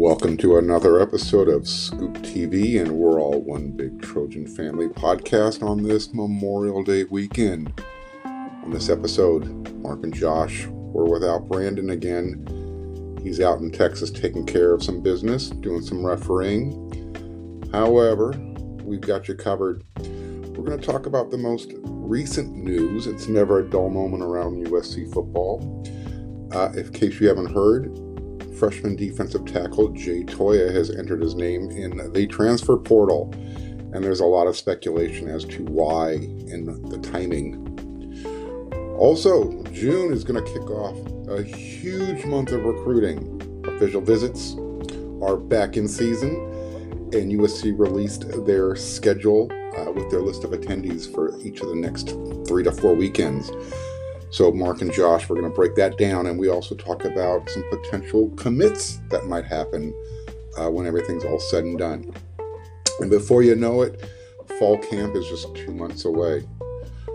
Welcome 0.00 0.36
to 0.36 0.58
another 0.58 1.00
episode 1.00 1.48
of 1.48 1.66
Scoop 1.66 2.18
TV, 2.18 2.80
and 2.80 2.92
we're 2.92 3.20
all 3.20 3.40
one 3.40 3.72
big 3.72 4.00
Trojan 4.00 4.46
family 4.46 4.86
podcast 4.86 5.60
on 5.60 5.82
this 5.82 6.14
Memorial 6.14 6.84
Day 6.84 7.02
weekend. 7.10 7.82
On 8.24 8.70
this 8.70 8.90
episode, 8.90 9.74
Mark 9.82 10.04
and 10.04 10.14
Josh 10.14 10.66
were 10.68 11.10
without 11.10 11.48
Brandon 11.48 11.90
again. 11.90 13.18
He's 13.24 13.40
out 13.40 13.58
in 13.58 13.72
Texas 13.72 14.12
taking 14.12 14.46
care 14.46 14.72
of 14.72 14.84
some 14.84 15.00
business, 15.00 15.50
doing 15.50 15.82
some 15.82 16.06
refereeing. 16.06 17.68
However, 17.72 18.34
we've 18.84 19.00
got 19.00 19.26
you 19.26 19.34
covered. 19.34 19.82
We're 19.96 20.64
going 20.64 20.78
to 20.78 20.86
talk 20.86 21.06
about 21.06 21.32
the 21.32 21.38
most 21.38 21.72
recent 21.84 22.54
news. 22.54 23.08
It's 23.08 23.26
never 23.26 23.58
a 23.58 23.68
dull 23.68 23.90
moment 23.90 24.22
around 24.22 24.64
USC 24.64 25.12
football. 25.12 25.84
Uh, 26.52 26.70
in 26.76 26.88
case 26.92 27.18
you 27.18 27.26
haven't 27.26 27.52
heard, 27.52 28.07
freshman 28.58 28.96
defensive 28.96 29.44
tackle 29.44 29.88
Jay 29.90 30.24
Toia 30.24 30.74
has 30.74 30.90
entered 30.90 31.22
his 31.22 31.34
name 31.34 31.70
in 31.70 32.12
the 32.12 32.26
transfer 32.26 32.76
portal, 32.76 33.30
and 33.92 34.02
there's 34.02 34.20
a 34.20 34.26
lot 34.26 34.46
of 34.46 34.56
speculation 34.56 35.28
as 35.28 35.44
to 35.44 35.64
why 35.64 36.12
and 36.12 36.90
the 36.90 36.98
timing. 36.98 37.64
Also, 38.98 39.62
June 39.72 40.12
is 40.12 40.24
going 40.24 40.44
to 40.44 40.52
kick 40.52 40.68
off 40.70 40.96
a 41.28 41.42
huge 41.42 42.24
month 42.24 42.50
of 42.50 42.64
recruiting. 42.64 43.62
Official 43.64 44.00
visits 44.00 44.56
are 45.22 45.36
back 45.36 45.76
in 45.76 45.86
season, 45.86 46.34
and 47.12 47.32
USC 47.32 47.78
released 47.78 48.44
their 48.44 48.74
schedule 48.74 49.52
uh, 49.76 49.92
with 49.92 50.10
their 50.10 50.20
list 50.20 50.42
of 50.42 50.50
attendees 50.50 51.12
for 51.12 51.38
each 51.40 51.60
of 51.60 51.68
the 51.68 51.76
next 51.76 52.08
three 52.48 52.64
to 52.64 52.72
four 52.72 52.94
weekends. 52.94 53.50
So, 54.30 54.52
Mark 54.52 54.82
and 54.82 54.92
Josh, 54.92 55.28
we're 55.28 55.40
going 55.40 55.50
to 55.50 55.56
break 55.56 55.74
that 55.76 55.96
down, 55.96 56.26
and 56.26 56.38
we 56.38 56.48
also 56.48 56.74
talk 56.74 57.04
about 57.04 57.48
some 57.48 57.64
potential 57.70 58.28
commits 58.36 59.00
that 59.08 59.26
might 59.26 59.46
happen 59.46 59.94
uh, 60.58 60.70
when 60.70 60.86
everything's 60.86 61.24
all 61.24 61.40
said 61.40 61.64
and 61.64 61.78
done. 61.78 62.12
And 63.00 63.10
before 63.10 63.42
you 63.42 63.54
know 63.54 63.82
it, 63.82 64.04
fall 64.58 64.76
camp 64.78 65.16
is 65.16 65.26
just 65.28 65.54
two 65.54 65.72
months 65.72 66.04
away. 66.04 66.46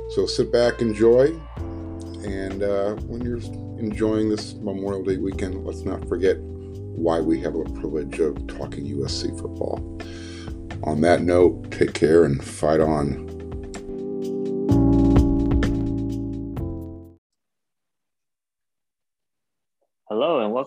So, 0.09 0.25
sit 0.25 0.51
back, 0.51 0.81
enjoy, 0.81 1.39
and 2.25 2.63
uh, 2.63 2.95
when 3.07 3.21
you're 3.21 3.41
enjoying 3.79 4.29
this 4.29 4.55
Memorial 4.55 5.03
Day 5.03 5.17
weekend, 5.17 5.63
let's 5.65 5.81
not 5.81 6.07
forget 6.07 6.37
why 6.39 7.19
we 7.19 7.39
have 7.41 7.53
the 7.53 7.63
privilege 7.79 8.19
of 8.19 8.47
talking 8.47 8.85
USC 8.85 9.39
football. 9.39 9.99
On 10.83 11.01
that 11.01 11.21
note, 11.21 11.71
take 11.71 11.93
care 11.93 12.25
and 12.25 12.43
fight 12.43 12.79
on. 12.79 13.32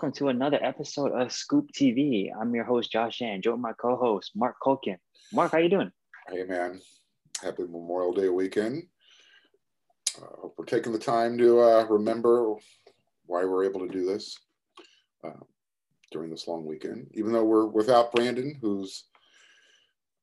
Welcome 0.07 0.25
to 0.25 0.29
another 0.29 0.62
episode 0.62 1.11
of 1.21 1.33
Scoop 1.33 1.69
TV. 1.73 2.31
I'm 2.41 2.55
your 2.55 2.62
host 2.62 2.93
Josh 2.93 3.23
and 3.23 3.43
join 3.43 3.61
my 3.61 3.73
co-host 3.73 4.31
Mark 4.37 4.55
Colkin. 4.65 4.98
Mark, 5.33 5.51
how 5.51 5.59
you 5.59 5.69
doing? 5.69 5.91
Hey 6.31 6.45
man, 6.45 6.81
happy 7.43 7.65
Memorial 7.65 8.13
Day 8.13 8.29
weekend. 8.29 8.85
Uh, 10.17 10.43
hope 10.43 10.55
we're 10.57 10.65
taking 10.65 10.93
the 10.93 10.98
time 11.01 11.37
to 11.39 11.59
uh, 11.59 11.87
remember 11.91 12.55
why 13.25 13.45
we're 13.45 13.65
able 13.65 13.81
to 13.81 13.93
do 13.93 14.07
this 14.07 14.39
uh, 15.25 15.41
during 16.13 16.31
this 16.31 16.47
long 16.47 16.65
weekend. 16.65 17.09
Even 17.15 17.33
though 17.33 17.45
we're 17.45 17.67
without 17.67 18.13
Brandon, 18.13 18.57
who's 18.63 19.07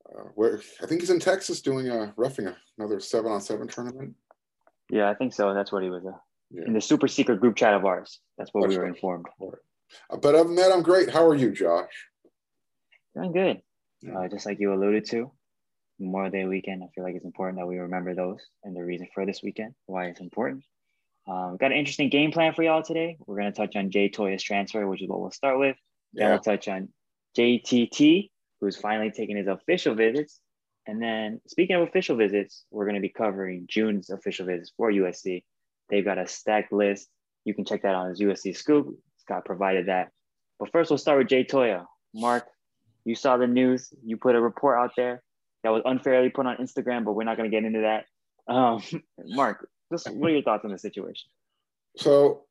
uh, 0.10 0.30
where 0.36 0.62
I 0.82 0.86
think 0.86 1.02
he's 1.02 1.10
in 1.10 1.20
Texas 1.20 1.62
doing 1.62 1.90
a 1.90 2.14
roughing 2.16 2.48
another 2.78 3.02
seven 3.02 3.34
on 3.34 3.42
seven 3.42 3.68
tournament. 3.68 4.16
Yeah, 4.90 5.10
I 5.10 5.14
think 5.14 5.34
so. 5.34 5.54
That's 5.54 5.74
what 5.74 5.84
he 5.84 5.90
was. 5.90 6.06
Uh, 6.06 6.18
yeah. 6.52 6.64
in 6.68 6.74
the 6.74 6.80
super 6.80 7.10
secret 7.10 7.42
group 7.42 7.58
chat 7.58 7.74
of 7.74 7.84
ours. 7.84 8.20
That's 8.38 8.54
what 8.54 8.62
That's 8.62 8.70
we 8.72 8.78
were 8.78 8.84
right. 8.84 8.94
informed. 8.94 9.26
Right. 9.42 9.52
But 10.10 10.36
other 10.36 10.46
than 10.46 10.56
that, 10.56 10.72
I'm 10.72 10.84
great. 10.84 11.10
How 11.10 11.26
are 11.26 11.36
you, 11.36 11.52
Josh? 11.52 11.92
Doing 13.16 13.32
good. 13.32 13.62
Uh, 14.12 14.28
just 14.28 14.46
like 14.46 14.60
you 14.60 14.74
alluded 14.74 15.06
to, 15.06 15.32
Memorial 16.00 16.32
Day 16.32 16.46
weekend. 16.46 16.84
I 16.84 16.88
feel 16.94 17.04
like 17.04 17.16
it's 17.16 17.26
important 17.26 17.60
that 17.60 17.68
we 17.68 17.78
remember 17.78 18.14
those 18.14 18.40
and 18.64 18.76
the 18.76 18.84
reason 18.84 19.08
for 19.14 19.26
this 19.26 19.42
weekend, 19.42 19.74
why 19.86 20.06
it's 20.06 20.20
important. 20.20 20.64
Um, 21.28 21.52
we've 21.52 21.60
got 21.60 21.72
an 21.72 21.78
interesting 21.78 22.10
game 22.10 22.32
plan 22.32 22.54
for 22.54 22.64
y'all 22.64 22.84
today. 22.84 23.18
We're 23.26 23.38
going 23.38 23.52
to 23.52 23.58
touch 23.58 23.76
on 23.76 23.92
Jay 23.92 24.10
Toia's 24.10 24.44
transfer, 24.44 24.86
which 24.88 25.02
is 25.02 25.08
what 25.08 25.22
we'll 25.22 25.32
start 25.32 25.58
with. 25.58 25.78
Then 26.14 26.30
we'll 26.30 26.40
touch 26.40 26.68
on 26.68 26.90
JTT, 27.38 28.30
who's 28.60 28.76
finally 28.76 29.12
taking 29.12 29.38
his 29.38 29.48
official 29.48 29.96
visits. 29.96 30.40
And 30.86 31.02
then, 31.02 31.40
speaking 31.48 31.78
of 31.78 31.84
official 31.84 32.18
visits, 32.18 32.66
we're 32.70 32.86
going 32.86 32.96
to 32.96 33.02
be 33.02 33.10
covering 33.10 33.68
June's 33.70 34.10
official 34.10 34.46
visits 34.46 34.74
for 34.76 34.92
USC. 34.92 35.44
They've 35.90 36.04
got 36.04 36.18
a 36.18 36.28
stacked 36.28 36.74
list. 36.74 37.08
You 37.46 37.54
can 37.54 37.66
check 37.66 37.84
that 37.84 37.96
on 37.96 38.10
his 38.10 38.20
USC 38.20 38.56
Scoop. 38.56 38.98
Scott 39.26 39.46
provided 39.46 39.88
that. 39.88 40.10
But 40.60 40.72
first, 40.72 40.92
we'll 40.92 40.98
start 40.98 41.20
with 41.20 41.28
Jay 41.28 41.44
Toia. 41.44 41.86
Mark, 42.14 42.46
you 43.06 43.16
saw 43.16 43.38
the 43.38 43.48
news. 43.48 43.94
You 44.04 44.18
put 44.18 44.36
a 44.36 44.42
report 44.42 44.78
out 44.78 44.92
there 44.96 45.24
that 45.64 45.70
was 45.70 45.82
unfairly 45.86 46.30
put 46.30 46.46
on 46.46 46.58
Instagram, 46.58 47.06
but 47.06 47.14
we're 47.14 47.24
not 47.24 47.38
going 47.38 47.50
to 47.50 47.56
get 47.56 47.66
into 47.66 47.82
that. 47.82 48.06
Um, 48.54 48.82
Mark, 49.26 49.68
just 49.92 50.12
what 50.12 50.30
are 50.30 50.34
your 50.34 50.44
thoughts 50.44 50.66
on 50.66 50.72
the 50.72 50.78
situation? 50.78 51.28
So, 51.98 52.44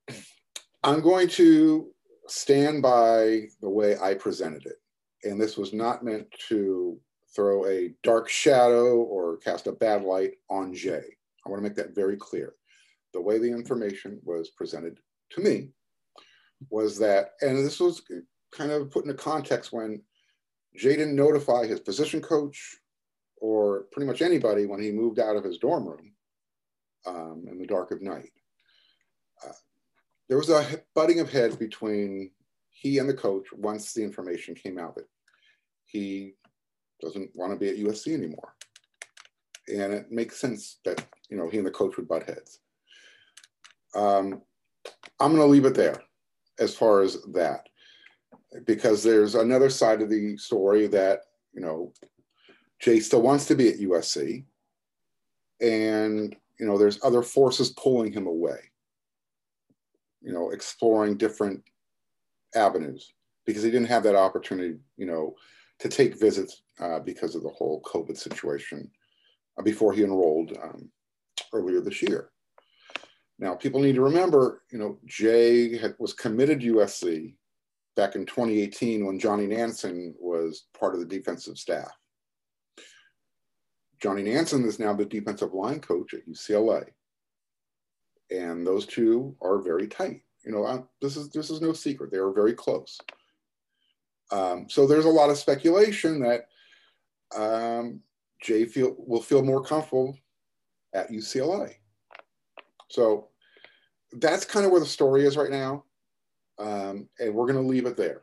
I'm 0.85 1.01
going 1.01 1.29
to 1.29 1.89
stand 2.27 2.83
by 2.83 3.43
the 3.61 3.69
way 3.69 3.97
I 3.99 4.15
presented 4.15 4.67
it. 4.67 4.77
And 5.25 5.41
this 5.41 5.57
was 5.57 5.73
not 5.73 6.05
meant 6.05 6.27
to 6.49 6.99
throw 7.35 7.67
a 7.67 7.95
dark 8.03 8.29
shadow 8.29 8.97
or 8.97 9.37
cast 9.39 9.67
a 9.67 9.73
bad 9.73 10.03
light 10.03 10.33
on 10.51 10.75
Jay. 10.75 11.03
I 11.45 11.49
want 11.49 11.63
to 11.63 11.69
make 11.69 11.77
that 11.77 11.95
very 11.95 12.17
clear 12.17 12.55
the 13.13 13.21
way 13.21 13.39
the 13.39 13.51
information 13.51 14.21
was 14.25 14.51
presented 14.51 14.99
to 15.31 15.41
me 15.41 15.69
was 16.71 16.99
that, 16.99 17.33
and 17.41 17.59
this 17.59 17.81
was 17.81 18.03
kind 18.53 18.71
of 18.71 18.91
put 18.91 19.05
into 19.05 19.15
context 19.15 19.73
when 19.73 20.03
Jay 20.77 20.97
didn't 20.97 21.17
notify 21.17 21.67
his 21.67 21.81
position 21.81 22.21
coach 22.21 22.77
or 23.41 23.87
pretty 23.93 24.07
much 24.07 24.23
anybody 24.23 24.67
when 24.67 24.81
he 24.81 24.93
moved 24.93 25.19
out 25.19 25.37
of 25.37 25.45
his 25.45 25.59
dorm 25.59 25.87
room 25.87 26.13
um, 27.07 27.45
in 27.51 27.59
the 27.59 27.67
dark 27.67 27.91
of 27.91 28.01
night. 28.01 28.31
Uh, 29.45 29.53
there 30.29 30.39
was 30.39 30.51
a 30.51 30.81
butting 30.95 31.21
of 31.21 31.31
heads 31.31 31.57
between 31.57 32.31
he 32.71 32.99
and 32.99 33.09
the 33.09 33.15
coach 33.15 33.47
once 33.53 33.93
the 33.93 34.03
information 34.03 34.55
came 34.55 34.79
out 34.79 34.95
that 34.95 35.09
he 35.85 36.35
doesn't 37.01 37.31
want 37.35 37.53
to 37.53 37.59
be 37.59 37.69
at 37.69 37.77
USC 37.77 38.15
anymore. 38.15 38.55
And 39.69 39.93
it 39.93 40.11
makes 40.11 40.39
sense 40.39 40.79
that, 40.85 41.05
you 41.29 41.37
know, 41.37 41.49
he 41.49 41.59
and 41.59 41.67
the 41.67 41.71
coach 41.71 41.97
would 41.97 42.09
butt 42.09 42.25
heads. 42.25 42.61
Um, 43.95 44.43
I'm 45.21 45.35
going 45.35 45.37
to 45.37 45.45
leave 45.45 45.65
it 45.65 45.75
there 45.75 46.03
as 46.59 46.75
far 46.75 47.03
as 47.03 47.23
that, 47.33 47.69
because 48.67 49.03
there's 49.03 49.35
another 49.35 49.71
side 49.71 50.03
of 50.03 50.11
the 50.11 50.37
story 50.37 50.87
that, 50.89 51.21
you 51.53 51.61
know, 51.61 51.93
Jay 52.81 53.01
still 53.01 53.23
wants 53.23 53.47
to 53.47 53.55
be 53.55 53.69
at 53.69 53.79
USC. 53.79 54.45
And, 55.61 56.35
you 56.59 56.67
know, 56.67 56.77
there's 56.77 57.03
other 57.05 57.23
forces 57.23 57.71
pulling 57.71 58.13
him 58.13 58.27
away, 58.27 58.59
you 60.21 60.33
know, 60.33 60.51
exploring 60.51 61.17
different 61.17 61.63
avenues 62.55 63.13
because 63.47 63.63
he 63.63 63.71
didn't 63.71 63.89
have 63.89 64.03
that 64.03 64.17
opportunity, 64.17 64.79
you 64.97 65.07
know, 65.07 65.35
to 65.79 65.89
take 65.89 66.19
visits 66.19 66.63
uh, 66.81 67.01
because 67.01 67.35
of 67.35 67.43
the 67.43 67.49
whole 67.51 67.83
COVID 67.83 68.17
situation 68.17 68.91
uh, 69.59 69.63
before 69.63 69.93
he 69.93 70.03
enrolled 70.03 70.57
um, 70.63 70.89
earlier 71.53 71.81
this 71.81 72.03
year. 72.03 72.31
Now, 73.43 73.57
people 73.57 73.81
need 73.81 73.97
to 73.97 74.03
remember, 74.03 74.63
you 74.71 74.79
know, 74.79 75.01
Jay 75.05 75.77
had, 75.77 75.97
was 75.99 76.13
committed 76.13 76.61
to 76.61 76.77
USC 76.77 77.35
back 77.97 78.15
in 78.15 78.25
2018 78.25 79.05
when 79.05 79.19
Johnny 79.19 79.49
Nansen 79.49 80.15
was 80.21 80.67
part 80.79 80.95
of 80.95 81.01
the 81.01 81.07
defensive 81.07 81.59
staff. 81.59 81.91
Johnny 84.01 84.23
Nansen 84.23 84.65
is 84.65 84.79
now 84.79 84.95
the 84.95 85.05
defensive 85.05 85.55
line 85.55 85.81
coach 85.81 86.15
at 86.15 86.25
UCLA. 86.29 86.85
And 88.31 88.65
those 88.65 88.87
two 88.87 89.35
are 89.43 89.61
very 89.61 89.89
tight. 89.89 90.23
You 90.45 90.53
know, 90.53 90.65
I, 90.65 90.85
this 91.01 91.17
is 91.17 91.31
this 91.31 91.51
is 91.51 91.61
no 91.61 91.73
secret. 91.73 92.13
They 92.13 92.19
are 92.19 92.33
very 92.33 92.53
close. 92.53 92.97
Um, 94.31 94.67
so 94.71 94.87
there's 94.87 95.05
a 95.05 95.11
lot 95.11 95.31
of 95.31 95.37
speculation 95.37 96.21
that 96.21 96.47
um, 97.35 98.03
Jay 98.41 98.67
feel 98.67 98.95
will 98.99 99.21
feel 99.21 99.43
more 99.43 99.65
comfortable 99.65 100.17
at 100.95 101.11
UCLA. 101.11 101.75
So 102.89 103.31
that's 104.15 104.45
kind 104.45 104.65
of 104.67 104.73
where 104.73 104.81
the 104.81 104.87
story 104.87 105.25
is 105.25 105.37
right 105.37 105.51
now, 105.51 105.85
um, 106.59 107.09
and 107.19 107.35
we're 107.35 107.47
going 107.47 107.63
to 107.63 107.69
leave 107.69 107.87
it 107.87 107.97
there. 107.97 108.23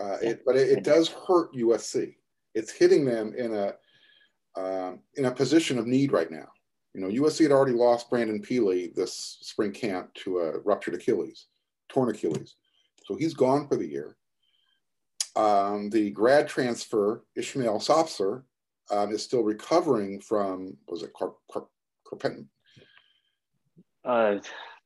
Uh, 0.00 0.16
it, 0.22 0.42
but 0.44 0.56
it, 0.56 0.78
it, 0.78 0.84
does 0.84 1.08
hurt 1.08 1.54
USC. 1.54 2.16
It's 2.54 2.72
hitting 2.72 3.04
them 3.04 3.34
in 3.36 3.54
a 3.54 3.74
um, 4.56 5.00
in 5.14 5.26
a 5.26 5.30
position 5.30 5.78
of 5.78 5.86
need 5.86 6.12
right 6.12 6.30
now. 6.30 6.48
You 6.94 7.00
know, 7.00 7.08
USC 7.08 7.42
had 7.42 7.52
already 7.52 7.72
lost 7.72 8.10
Brandon 8.10 8.42
Pili 8.42 8.94
this 8.94 9.38
spring 9.40 9.72
camp 9.72 10.12
to 10.14 10.40
a 10.40 10.58
ruptured 10.60 10.94
Achilles, 10.94 11.46
torn 11.88 12.10
Achilles, 12.10 12.56
so 13.06 13.14
he's 13.14 13.34
gone 13.34 13.68
for 13.68 13.76
the 13.76 13.86
year. 13.86 14.16
Um, 15.36 15.88
the 15.88 16.10
grad 16.10 16.48
transfer 16.48 17.24
Ishmael 17.36 17.78
Sopsher 17.78 18.42
um, 18.90 19.12
is 19.12 19.22
still 19.22 19.42
recovering 19.42 20.20
from 20.20 20.76
was 20.88 21.02
it 21.02 21.12
Car- 21.14 21.34
Car- 21.50 21.68
Carpenter? 22.06 22.44
Uh, 24.04 24.36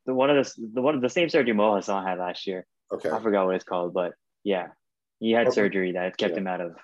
the 0.07 0.15
one 0.15 0.31
of 0.31 0.45
the 0.45 0.69
the 0.75 0.83
one 0.83 1.01
the 1.01 1.09
same 1.09 1.29
surgery 1.29 1.53
Mo 1.53 1.75
Hasan 1.77 2.05
had 2.07 2.19
last 2.19 2.47
year. 2.47 2.67
Okay. 2.93 3.11
I 3.11 3.21
forgot 3.21 3.47
what 3.47 3.57
it's 3.57 3.65
called, 3.65 3.93
but 3.93 4.13
Yeah, 4.45 4.69
he 5.19 5.33
had 5.33 5.53
surgery 5.53 5.93
that 5.93 6.17
kept 6.17 6.35
yeah. 6.35 6.39
him 6.39 6.47
out 6.47 6.61
of. 6.61 6.77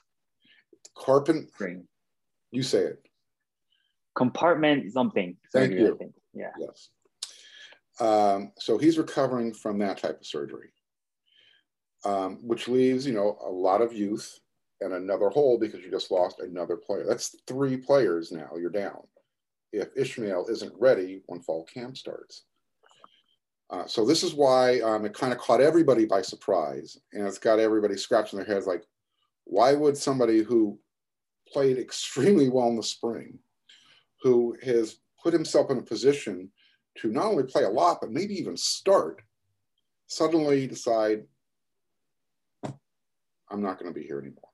Carpent. 0.96 1.48
You 2.50 2.62
say 2.62 2.80
it. 2.80 3.06
Compartment 4.14 4.92
something. 4.92 5.36
Thank 5.52 5.72
surgery, 5.72 5.96
you. 6.00 6.14
Yeah. 6.34 6.50
Yes. 6.58 6.90
Um, 8.00 8.52
so 8.58 8.78
he's 8.78 8.98
recovering 8.98 9.54
from 9.54 9.78
that 9.78 9.98
type 9.98 10.20
of 10.20 10.26
surgery, 10.26 10.70
um, 12.04 12.38
which 12.42 12.68
leaves 12.68 13.06
you 13.06 13.12
know 13.12 13.38
a 13.44 13.50
lot 13.50 13.80
of 13.80 13.92
youth 13.92 14.38
and 14.80 14.94
another 14.94 15.28
hole 15.28 15.58
because 15.58 15.80
you 15.80 15.90
just 15.90 16.10
lost 16.10 16.40
another 16.40 16.76
player. 16.76 17.04
That's 17.06 17.36
three 17.46 17.76
players 17.76 18.32
now. 18.32 18.50
You're 18.58 18.70
down. 18.70 19.02
If 19.72 19.88
Ishmael 19.96 20.46
isn't 20.50 20.72
ready 20.78 21.22
when 21.26 21.40
fall 21.40 21.64
camp 21.64 21.96
starts. 21.96 22.44
Uh, 23.70 23.86
so 23.86 24.04
this 24.04 24.22
is 24.22 24.34
why 24.34 24.80
um, 24.80 25.06
it 25.06 25.14
kind 25.14 25.32
of 25.32 25.38
caught 25.38 25.62
everybody 25.62 26.04
by 26.04 26.20
surprise, 26.20 26.98
and 27.14 27.26
it's 27.26 27.38
got 27.38 27.58
everybody 27.58 27.96
scratching 27.96 28.38
their 28.38 28.46
heads 28.46 28.66
like, 28.66 28.84
why 29.44 29.72
would 29.72 29.96
somebody 29.96 30.42
who 30.42 30.78
played 31.50 31.78
extremely 31.78 32.50
well 32.50 32.68
in 32.68 32.76
the 32.76 32.82
spring, 32.82 33.38
who 34.20 34.56
has 34.62 34.98
put 35.22 35.32
himself 35.32 35.70
in 35.70 35.78
a 35.78 35.82
position 35.82 36.50
to 36.98 37.10
not 37.10 37.26
only 37.26 37.44
play 37.44 37.64
a 37.64 37.68
lot 37.68 37.98
but 38.00 38.12
maybe 38.12 38.34
even 38.34 38.56
start, 38.56 39.22
suddenly 40.06 40.66
decide, 40.66 41.22
I'm 42.64 43.62
not 43.62 43.78
going 43.78 43.92
to 43.92 43.98
be 43.98 44.06
here 44.06 44.18
anymore. 44.18 44.50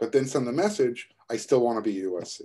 But 0.00 0.12
then 0.12 0.26
send 0.26 0.46
the 0.46 0.52
message, 0.52 1.08
I 1.30 1.36
still 1.36 1.60
want 1.60 1.82
to 1.82 1.88
be 1.88 2.00
USC. 2.00 2.42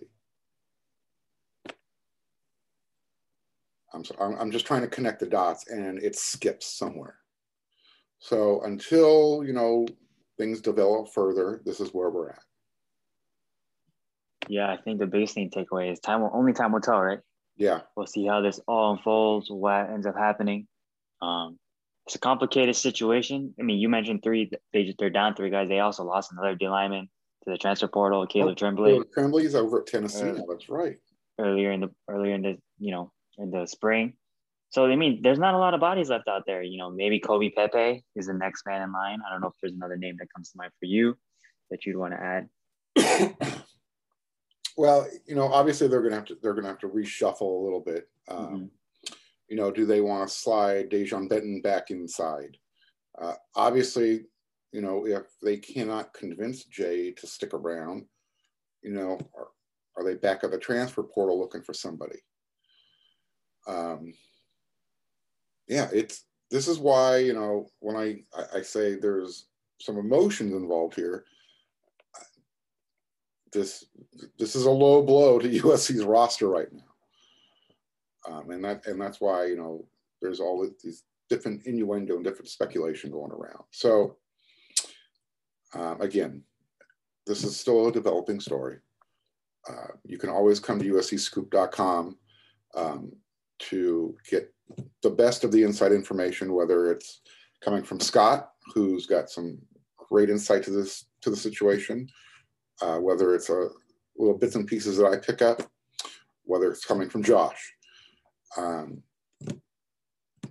I'm, 3.95 4.35
I'm 4.35 4.51
just 4.51 4.65
trying 4.65 4.81
to 4.81 4.87
connect 4.87 5.19
the 5.19 5.25
dots 5.25 5.67
and 5.69 6.01
it 6.01 6.15
skips 6.15 6.77
somewhere. 6.77 7.17
So 8.19 8.61
until, 8.61 9.43
you 9.45 9.53
know, 9.53 9.87
things 10.37 10.61
develop 10.61 11.09
further, 11.13 11.61
this 11.65 11.79
is 11.79 11.89
where 11.89 12.09
we're 12.09 12.29
at. 12.29 12.41
Yeah, 14.47 14.71
I 14.71 14.77
think 14.77 14.99
the 14.99 15.07
biggest 15.07 15.33
thing 15.33 15.49
takeaway 15.49 15.91
is 15.91 15.99
time 15.99 16.21
will 16.21 16.31
only 16.33 16.53
time 16.53 16.71
will 16.71 16.81
tell, 16.81 16.99
right? 16.99 17.19
Yeah. 17.55 17.81
We'll 17.95 18.07
see 18.07 18.27
how 18.27 18.41
this 18.41 18.59
all 18.67 18.93
unfolds, 18.93 19.47
what 19.49 19.89
ends 19.89 20.05
up 20.05 20.15
happening. 20.17 20.67
Um, 21.21 21.57
it's 22.05 22.15
a 22.15 22.19
complicated 22.19 22.75
situation. 22.75 23.53
I 23.59 23.63
mean, 23.63 23.79
you 23.79 23.89
mentioned 23.89 24.21
three, 24.23 24.51
they, 24.73 24.93
they're 24.99 25.09
down 25.09 25.35
three 25.35 25.49
guys. 25.49 25.69
They 25.69 25.79
also 25.79 26.03
lost 26.03 26.31
another 26.31 26.53
D 26.53 26.67
lineman 26.67 27.09
to 27.43 27.51
the 27.51 27.57
transfer 27.57 27.87
portal, 27.87 28.27
Caleb 28.27 28.51
oh, 28.51 28.55
Tremblay. 28.55 28.91
Caleb 28.91 29.11
Tremblay's 29.11 29.55
over 29.55 29.79
at 29.79 29.87
Tennessee 29.87 30.29
uh, 30.29 30.33
now, 30.33 30.45
that's 30.47 30.69
right. 30.69 30.97
Earlier 31.39 31.71
in 31.71 31.81
the 31.81 31.89
earlier 32.07 32.35
in 32.35 32.43
the, 32.43 32.57
you 32.79 32.91
know, 32.91 33.11
in 33.37 33.51
the 33.51 33.65
spring. 33.65 34.13
So 34.69 34.85
I 34.85 34.95
mean, 34.95 35.21
there's 35.21 35.39
not 35.39 35.53
a 35.53 35.57
lot 35.57 35.73
of 35.73 35.79
bodies 35.79 36.09
left 36.09 36.27
out 36.27 36.43
there. 36.45 36.61
You 36.61 36.77
know, 36.77 36.89
maybe 36.89 37.19
Kobe 37.19 37.49
Pepe 37.49 38.03
is 38.15 38.27
the 38.27 38.33
next 38.33 38.65
man 38.65 38.81
in 38.81 38.91
line. 38.91 39.19
I 39.25 39.31
don't 39.31 39.41
know 39.41 39.47
if 39.47 39.53
there's 39.61 39.73
another 39.73 39.97
name 39.97 40.17
that 40.19 40.31
comes 40.33 40.51
to 40.51 40.57
mind 40.57 40.71
for 40.79 40.85
you 40.85 41.17
that 41.71 41.85
you'd 41.85 41.97
want 41.97 42.13
to 42.13 42.21
add. 42.21 42.49
well, 44.77 45.07
you 45.25 45.35
know, 45.35 45.47
obviously 45.47 45.87
they're 45.87 46.01
gonna 46.01 46.15
have 46.15 46.25
to 46.25 46.37
they're 46.41 46.53
gonna 46.53 46.67
have 46.67 46.79
to 46.79 46.89
reshuffle 46.89 47.41
a 47.41 47.63
little 47.63 47.81
bit. 47.81 48.09
Um, 48.27 48.37
mm-hmm. 48.45 48.65
You 49.49 49.57
know, 49.57 49.71
do 49.71 49.85
they 49.85 50.01
want 50.01 50.27
to 50.27 50.33
slide 50.33 50.89
Dejon 50.89 51.29
Benton 51.29 51.61
back 51.61 51.91
inside? 51.91 52.57
Uh, 53.19 53.35
obviously, 53.55 54.25
you 54.71 54.81
know, 54.81 55.05
if 55.05 55.23
they 55.41 55.57
cannot 55.57 56.13
convince 56.13 56.65
Jay 56.65 57.11
to 57.11 57.27
stick 57.27 57.53
around, 57.53 58.05
you 58.81 58.91
know, 58.91 59.19
are, 59.37 59.47
are 59.95 60.03
they 60.03 60.15
back 60.15 60.43
at 60.43 60.51
the 60.51 60.57
transfer 60.57 61.03
portal 61.03 61.39
looking 61.39 61.61
for 61.61 61.73
somebody? 61.73 62.17
Um, 63.67 64.13
yeah, 65.67 65.89
it's 65.93 66.25
this 66.51 66.67
is 66.67 66.77
why 66.77 67.17
you 67.17 67.33
know 67.33 67.67
when 67.79 67.95
I, 67.95 68.21
I, 68.53 68.61
say 68.61 68.95
there's 68.95 69.47
some 69.79 69.97
emotions 69.97 70.53
involved 70.53 70.95
here. 70.95 71.25
This 73.51 73.85
this 74.37 74.55
is 74.55 74.65
a 74.65 74.71
low 74.71 75.01
blow 75.01 75.39
to 75.39 75.49
USC's 75.61 76.03
roster 76.03 76.47
right 76.47 76.71
now, 76.71 78.33
um, 78.33 78.51
and 78.51 78.63
that 78.63 78.85
and 78.85 79.01
that's 79.01 79.19
why 79.19 79.45
you 79.45 79.57
know 79.57 79.85
there's 80.21 80.39
all 80.39 80.69
these 80.83 81.03
different 81.29 81.65
innuendo 81.65 82.15
and 82.15 82.23
different 82.23 82.49
speculation 82.49 83.11
going 83.11 83.31
around. 83.31 83.63
So 83.71 84.17
um, 85.73 85.99
again, 86.01 86.43
this 87.25 87.43
is 87.43 87.59
still 87.59 87.87
a 87.87 87.91
developing 87.91 88.39
story. 88.39 88.77
Uh, 89.67 89.87
you 90.03 90.19
can 90.19 90.29
always 90.29 90.59
come 90.59 90.77
to 90.79 90.85
uscscoop.com 90.85 92.17
um, 92.75 93.11
to 93.59 94.15
get 94.29 94.53
the 95.01 95.09
best 95.09 95.43
of 95.43 95.51
the 95.51 95.63
inside 95.63 95.91
information, 95.91 96.53
whether 96.53 96.91
it's 96.91 97.21
coming 97.63 97.83
from 97.83 97.99
Scott, 97.99 98.51
who's 98.73 99.05
got 99.05 99.29
some 99.29 99.57
great 100.09 100.29
insight 100.29 100.63
to 100.63 100.71
this 100.71 101.05
to 101.21 101.29
the 101.29 101.35
situation, 101.35 102.07
uh, 102.81 102.97
whether 102.97 103.35
it's 103.35 103.49
a 103.49 103.69
little 104.17 104.37
bits 104.37 104.55
and 104.55 104.67
pieces 104.67 104.97
that 104.97 105.07
I 105.07 105.17
pick 105.17 105.41
up, 105.41 105.61
whether 106.43 106.71
it's 106.71 106.85
coming 106.85 107.09
from 107.09 107.23
Josh. 107.23 107.73
Um, 108.57 109.01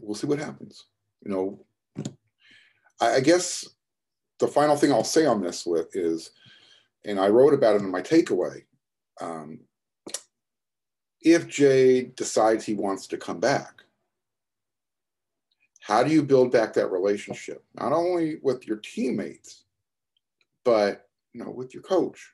we'll 0.01 0.15
see 0.15 0.27
what 0.27 0.39
happens. 0.39 0.85
You 1.25 1.31
know, 1.31 1.67
I, 3.01 3.17
I 3.17 3.21
guess 3.21 3.67
the 4.41 4.49
final 4.49 4.77
thing 4.77 4.93
I'll 4.93 5.05
say 5.05 5.27
on 5.27 5.41
this 5.41 5.65
with 5.65 5.95
is, 5.95 6.31
and 7.05 7.21
I 7.21 7.29
wrote 7.29 7.55
about 7.55 7.77
it 7.77 7.83
in 7.83 7.91
my 7.91 8.03
takeaway. 8.03 8.63
Um, 9.21 9.61
if 11.25 11.49
Jay 11.49 12.03
decides 12.03 12.65
he 12.65 12.75
wants 12.75 13.07
to 13.09 13.17
come 13.17 13.41
back, 13.41 13.83
how 15.81 16.03
do 16.03 16.11
you 16.11 16.23
build 16.23 16.53
back 16.53 16.75
that 16.75 16.91
relationship? 16.91 17.65
Not 17.75 17.93
only 17.93 18.37
with 18.43 18.67
your 18.67 18.77
teammates, 18.77 19.65
but 20.65 21.09
you 21.33 21.45
know, 21.45 21.51
with 21.51 21.75
your 21.75 21.83
coach. 21.83 22.33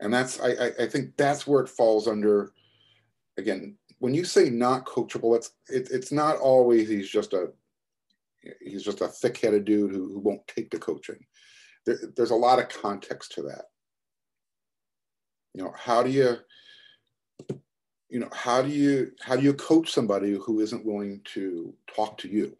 And 0.00 0.12
that's 0.12 0.40
I, 0.40 0.72
I 0.78 0.86
think 0.86 1.16
that's 1.16 1.46
where 1.46 1.62
it 1.62 1.68
falls 1.68 2.08
under 2.08 2.52
again, 3.36 3.76
when 3.98 4.14
you 4.14 4.24
say 4.24 4.50
not 4.50 4.86
coachable, 4.86 5.36
it's 5.36 5.52
it, 5.68 5.88
it's 5.90 6.12
not 6.12 6.36
always 6.38 6.88
he's 6.88 7.08
just 7.08 7.32
a 7.32 7.52
he's 8.60 8.82
just 8.82 9.00
a 9.00 9.08
thick-headed 9.08 9.64
dude 9.64 9.92
who, 9.92 10.08
who 10.08 10.18
won't 10.20 10.46
take 10.46 10.70
the 10.70 10.78
coaching. 10.78 11.24
There, 11.84 11.98
there's 12.16 12.30
a 12.30 12.36
lot 12.36 12.58
of 12.58 12.68
context 12.68 13.32
to 13.32 13.42
that 13.42 13.66
you 15.56 15.62
know 15.62 15.72
how 15.74 16.02
do 16.02 16.10
you 16.10 16.36
you 18.10 18.20
know 18.20 18.28
how 18.30 18.60
do 18.60 18.68
you 18.68 19.12
how 19.22 19.36
do 19.36 19.42
you 19.42 19.54
coach 19.54 19.90
somebody 19.90 20.34
who 20.34 20.60
isn't 20.60 20.84
willing 20.84 21.22
to 21.24 21.72
talk 21.92 22.18
to 22.18 22.28
you? 22.28 22.54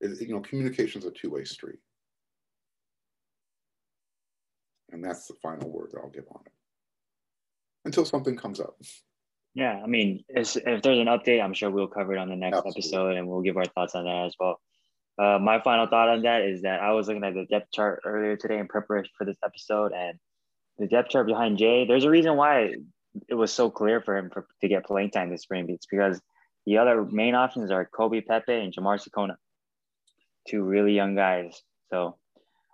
It, 0.00 0.20
you 0.20 0.32
know 0.32 0.40
communication 0.40 1.02
is 1.02 1.08
a 1.08 1.10
two-way 1.10 1.44
street. 1.44 1.80
And 4.92 5.04
that's 5.04 5.26
the 5.26 5.34
final 5.42 5.68
word 5.70 5.90
that 5.92 5.98
i'll 5.98 6.08
give 6.08 6.26
on 6.30 6.40
it. 6.46 6.52
Until 7.84 8.04
something 8.04 8.36
comes 8.36 8.60
up. 8.60 8.76
Yeah 9.54 9.80
i 9.82 9.88
mean 9.88 10.24
if 10.28 10.54
there's 10.54 10.98
an 10.98 11.06
update 11.06 11.42
i'm 11.42 11.54
sure 11.54 11.70
we'll 11.70 11.88
cover 11.88 12.14
it 12.14 12.18
on 12.18 12.28
the 12.28 12.36
next 12.36 12.58
Absolutely. 12.58 12.80
episode 12.80 13.16
and 13.16 13.26
we'll 13.26 13.42
give 13.42 13.56
our 13.56 13.64
thoughts 13.64 13.96
on 13.96 14.04
that 14.04 14.26
as 14.26 14.36
well. 14.38 14.60
Uh, 15.18 15.38
my 15.38 15.60
final 15.60 15.86
thought 15.88 16.08
on 16.08 16.22
that 16.22 16.42
is 16.42 16.62
that 16.62 16.80
i 16.80 16.92
was 16.92 17.08
looking 17.08 17.24
at 17.24 17.34
the 17.34 17.44
depth 17.46 17.72
chart 17.72 18.02
earlier 18.04 18.36
today 18.36 18.58
in 18.58 18.68
preparation 18.68 19.10
for 19.18 19.24
this 19.24 19.36
episode 19.44 19.92
and 19.92 20.16
the 20.80 20.86
depth 20.86 21.10
chart 21.10 21.26
behind 21.26 21.58
Jay, 21.58 21.84
there's 21.86 22.04
a 22.04 22.10
reason 22.10 22.36
why 22.36 22.74
it 23.28 23.34
was 23.34 23.52
so 23.52 23.70
clear 23.70 24.00
for 24.00 24.16
him 24.16 24.30
for, 24.30 24.46
to 24.62 24.68
get 24.68 24.86
playing 24.86 25.10
time 25.10 25.30
this 25.30 25.42
spring. 25.42 25.68
It's 25.68 25.86
because 25.86 26.20
the 26.64 26.78
other 26.78 27.04
main 27.04 27.34
options 27.34 27.70
are 27.70 27.84
Kobe 27.84 28.22
Pepe 28.22 28.52
and 28.52 28.72
Jamar 28.72 28.98
Sekona, 28.98 29.36
two 30.48 30.62
really 30.62 30.94
young 30.94 31.14
guys. 31.14 31.62
So 31.90 32.16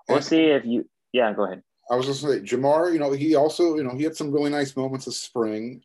we'll 0.08 0.22
see 0.22 0.44
if 0.44 0.64
you. 0.64 0.88
Yeah, 1.12 1.32
go 1.32 1.44
ahead. 1.44 1.62
I 1.90 1.96
was 1.96 2.06
just 2.06 2.20
say 2.20 2.40
Jamar. 2.40 2.92
You 2.92 3.00
know, 3.00 3.10
he 3.10 3.34
also 3.34 3.76
you 3.76 3.82
know 3.82 3.94
he 3.96 4.04
had 4.04 4.16
some 4.16 4.30
really 4.30 4.50
nice 4.50 4.76
moments 4.76 5.06
this 5.06 5.20
spring. 5.20 5.82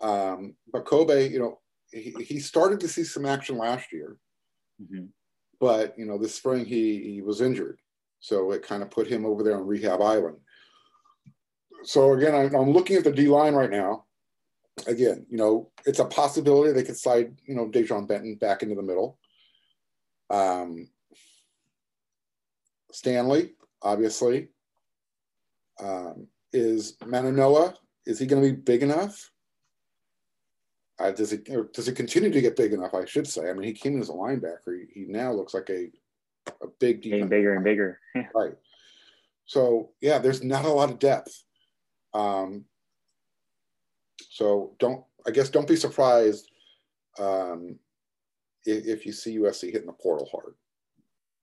Um, 0.00 0.54
but 0.72 0.84
Kobe, 0.84 1.28
you 1.28 1.38
know, 1.38 1.58
he, 1.90 2.14
he 2.20 2.38
started 2.38 2.80
to 2.80 2.88
see 2.88 3.02
some 3.02 3.26
action 3.26 3.56
last 3.56 3.92
year, 3.92 4.16
mm-hmm. 4.82 5.06
but 5.58 5.98
you 5.98 6.06
know 6.06 6.16
this 6.16 6.34
spring 6.34 6.64
he 6.64 7.12
he 7.12 7.22
was 7.22 7.42
injured, 7.42 7.78
so 8.20 8.52
it 8.52 8.62
kind 8.62 8.82
of 8.82 8.90
put 8.90 9.06
him 9.06 9.26
over 9.26 9.42
there 9.42 9.56
on 9.56 9.66
rehab 9.66 10.00
island 10.00 10.36
so 11.86 12.12
again, 12.14 12.34
I'm, 12.34 12.54
I'm 12.54 12.70
looking 12.72 12.96
at 12.96 13.04
the 13.04 13.12
D 13.12 13.28
line 13.28 13.54
right 13.54 13.70
now. 13.70 14.04
Again, 14.86 15.24
you 15.30 15.38
know, 15.38 15.70
it's 15.86 16.00
a 16.00 16.04
possibility 16.04 16.72
they 16.72 16.82
could 16.82 16.98
slide, 16.98 17.34
you 17.46 17.54
know, 17.54 17.68
Dejon 17.68 18.06
Benton 18.06 18.34
back 18.34 18.62
into 18.62 18.74
the 18.74 18.82
middle. 18.82 19.18
Um, 20.28 20.88
Stanley, 22.92 23.54
obviously, 23.80 24.48
um, 25.82 26.26
is 26.52 26.96
Manonoa. 27.02 27.74
Is 28.04 28.18
he 28.18 28.26
going 28.26 28.42
to 28.42 28.50
be 28.50 28.56
big 28.56 28.82
enough? 28.82 29.30
Uh, 30.98 31.12
does 31.12 31.30
he 31.30 31.38
does 31.72 31.86
he 31.86 31.92
continue 31.92 32.30
to 32.30 32.40
get 32.40 32.56
big 32.56 32.72
enough? 32.72 32.94
I 32.94 33.04
should 33.04 33.28
say. 33.28 33.48
I 33.48 33.52
mean, 33.52 33.64
he 33.64 33.72
came 33.72 33.94
in 33.94 34.00
as 34.00 34.08
a 34.08 34.12
linebacker. 34.12 34.86
He, 34.92 35.00
he 35.00 35.06
now 35.06 35.32
looks 35.32 35.54
like 35.54 35.70
a 35.70 35.90
a 36.62 36.68
big 36.80 37.02
getting 37.02 37.28
bigger 37.28 37.54
and 37.54 37.64
bigger. 37.64 38.00
right. 38.34 38.54
So 39.44 39.90
yeah, 40.00 40.18
there's 40.18 40.42
not 40.42 40.64
a 40.64 40.70
lot 40.70 40.90
of 40.90 40.98
depth. 40.98 41.45
Um, 42.16 42.64
so 44.30 44.74
don't, 44.78 45.04
I 45.26 45.30
guess, 45.30 45.50
don't 45.50 45.68
be 45.68 45.76
surprised 45.76 46.50
um, 47.18 47.78
if, 48.64 48.86
if, 48.86 49.06
you 49.06 49.12
see 49.12 49.38
USC 49.38 49.72
hitting 49.72 49.86
the 49.86 49.92
portal 49.92 50.28
hard. 50.30 50.54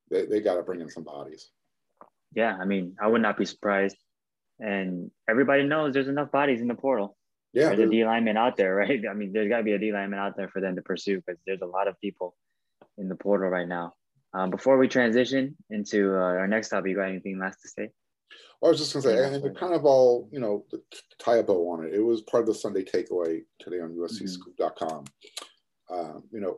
they, 0.09 0.25
they 0.25 0.41
got 0.41 0.55
to 0.55 0.63
bring 0.63 0.81
in 0.81 0.89
some 0.89 1.03
bodies. 1.03 1.49
Yeah, 2.35 2.57
I 2.59 2.65
mean, 2.65 2.95
I 3.01 3.07
would 3.07 3.21
not 3.21 3.37
be 3.37 3.45
surprised. 3.45 3.97
And 4.59 5.11
everybody 5.29 5.63
knows 5.63 5.93
there's 5.93 6.07
enough 6.07 6.31
bodies 6.31 6.61
in 6.61 6.67
the 6.67 6.75
portal. 6.75 7.17
Yeah, 7.53 7.69
there's 7.69 7.87
a 7.87 7.91
D 7.91 8.03
lineman 8.03 8.37
out 8.37 8.57
there, 8.57 8.73
right? 8.83 9.01
I 9.09 9.13
mean, 9.13 9.31
there's 9.31 9.49
got 9.49 9.57
to 9.57 9.63
be 9.63 9.73
a 9.73 9.79
D 9.79 9.91
lineman 9.91 10.19
out 10.19 10.35
there 10.35 10.49
for 10.49 10.61
them 10.61 10.75
to 10.75 10.81
pursue 10.81 11.21
because 11.25 11.39
there's 11.45 11.61
a 11.61 11.67
lot 11.67 11.87
of 11.87 11.99
people 12.01 12.35
in 12.97 13.09
the 13.09 13.15
portal 13.15 13.49
right 13.49 13.67
now. 13.67 13.93
Um, 14.33 14.49
before 14.49 14.77
we 14.79 14.87
transition 14.87 15.55
into 15.69 16.15
uh, 16.15 16.39
our 16.41 16.47
next 16.47 16.69
topic, 16.69 16.89
you 16.89 16.95
got 16.95 17.09
anything 17.09 17.37
last 17.39 17.61
to 17.61 17.69
say? 17.69 17.89
Well, 18.61 18.69
I 18.69 18.71
was 18.71 18.79
just 18.79 18.93
going 18.93 19.03
to 19.03 19.09
say, 19.09 19.25
and 19.25 19.43
it 19.43 19.57
kind 19.57 19.73
of 19.73 19.85
all, 19.85 20.29
you 20.31 20.39
know, 20.39 20.65
tie 21.19 21.37
a 21.37 21.43
bow 21.43 21.69
on 21.71 21.85
it. 21.85 21.93
It 21.93 22.01
was 22.01 22.21
part 22.21 22.43
of 22.43 22.47
the 22.47 22.55
Sunday 22.55 22.83
takeaway 22.83 23.41
today 23.59 23.81
on 23.81 23.95
USCScoop.com. 23.95 25.03
Mm-hmm. 25.03 25.93
Um, 25.93 26.23
you 26.31 26.39
know, 26.39 26.57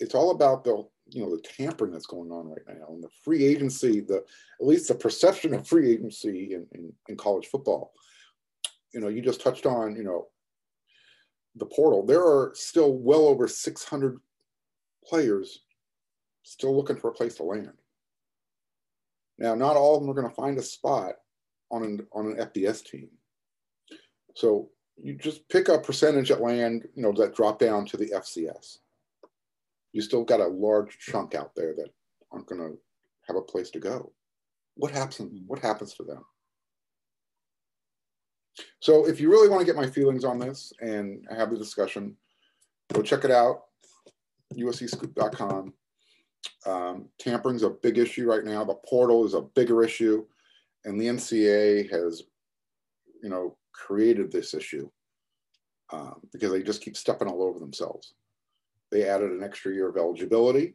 it's 0.00 0.14
all 0.14 0.32
about 0.32 0.64
the, 0.64 0.84
you 1.08 1.22
know, 1.22 1.30
the 1.30 1.42
tampering 1.42 1.92
that's 1.92 2.06
going 2.06 2.30
on 2.30 2.48
right 2.48 2.66
now 2.66 2.86
and 2.88 3.02
the 3.02 3.08
free 3.22 3.44
agency, 3.44 4.00
the 4.00 4.16
at 4.16 4.66
least 4.66 4.88
the 4.88 4.94
perception 4.94 5.54
of 5.54 5.66
free 5.66 5.92
agency 5.92 6.52
in, 6.52 6.66
in, 6.72 6.92
in 7.08 7.16
college 7.16 7.46
football. 7.46 7.92
You 8.92 9.00
know, 9.00 9.08
you 9.08 9.22
just 9.22 9.40
touched 9.40 9.66
on, 9.66 9.94
you 9.94 10.02
know, 10.02 10.26
the 11.54 11.66
portal. 11.66 12.04
There 12.04 12.22
are 12.22 12.52
still 12.54 12.94
well 12.94 13.26
over 13.26 13.48
600 13.48 14.18
players 15.04 15.60
still 16.42 16.76
looking 16.76 16.96
for 16.96 17.10
a 17.10 17.14
place 17.14 17.36
to 17.36 17.42
land. 17.42 17.72
Now, 19.38 19.54
not 19.54 19.76
all 19.76 19.96
of 19.96 20.02
them 20.02 20.10
are 20.10 20.14
going 20.14 20.28
to 20.28 20.34
find 20.34 20.58
a 20.58 20.62
spot 20.62 21.14
on 21.70 21.82
an, 21.82 22.06
on 22.12 22.26
an 22.26 22.36
FBS 22.36 22.84
team. 22.84 23.08
So 24.34 24.70
you 24.96 25.14
just 25.14 25.48
pick 25.48 25.68
a 25.68 25.78
percentage 25.78 26.30
at 26.30 26.40
land, 26.40 26.86
you 26.94 27.02
know, 27.02 27.12
that 27.12 27.34
drop 27.34 27.58
down 27.58 27.84
to 27.86 27.96
the 27.96 28.10
FCS. 28.10 28.78
You 29.92 30.00
still 30.00 30.24
got 30.24 30.40
a 30.40 30.46
large 30.46 30.98
chunk 30.98 31.34
out 31.34 31.52
there 31.54 31.74
that 31.74 31.90
aren't 32.32 32.46
going 32.46 32.60
to 32.60 32.78
have 33.26 33.36
a 33.36 33.42
place 33.42 33.70
to 33.70 33.78
go. 33.78 34.12
What 34.76 34.90
happens? 34.90 35.40
What 35.46 35.58
happens 35.58 35.94
to 35.94 36.02
them? 36.02 36.22
So 38.80 39.06
if 39.06 39.20
you 39.20 39.30
really 39.30 39.48
want 39.48 39.60
to 39.60 39.66
get 39.66 39.76
my 39.76 39.88
feelings 39.88 40.24
on 40.24 40.38
this 40.38 40.72
and 40.80 41.26
have 41.30 41.50
the 41.50 41.58
discussion, 41.58 42.16
go 42.92 43.02
check 43.02 43.24
it 43.24 43.30
out, 43.30 43.64
uscscoop.com. 44.54 45.74
Um, 46.64 47.08
tampering 47.18 47.56
is 47.56 47.62
a 47.62 47.70
big 47.70 47.98
issue 47.98 48.28
right 48.28 48.44
now. 48.44 48.64
The 48.64 48.74
portal 48.74 49.24
is 49.24 49.34
a 49.34 49.42
bigger 49.42 49.82
issue, 49.84 50.24
and 50.84 51.00
the 51.00 51.06
NCAA 51.06 51.90
has, 51.90 52.22
you 53.22 53.28
know, 53.28 53.56
created 53.72 54.32
this 54.32 54.54
issue 54.54 54.90
um, 55.92 56.20
because 56.32 56.50
they 56.50 56.62
just 56.62 56.82
keep 56.82 56.96
stepping 56.96 57.28
all 57.28 57.42
over 57.42 57.58
themselves. 57.58 58.14
They 58.90 59.08
added 59.08 59.30
an 59.30 59.42
extra 59.42 59.72
year 59.72 59.88
of 59.88 59.96
eligibility. 59.96 60.74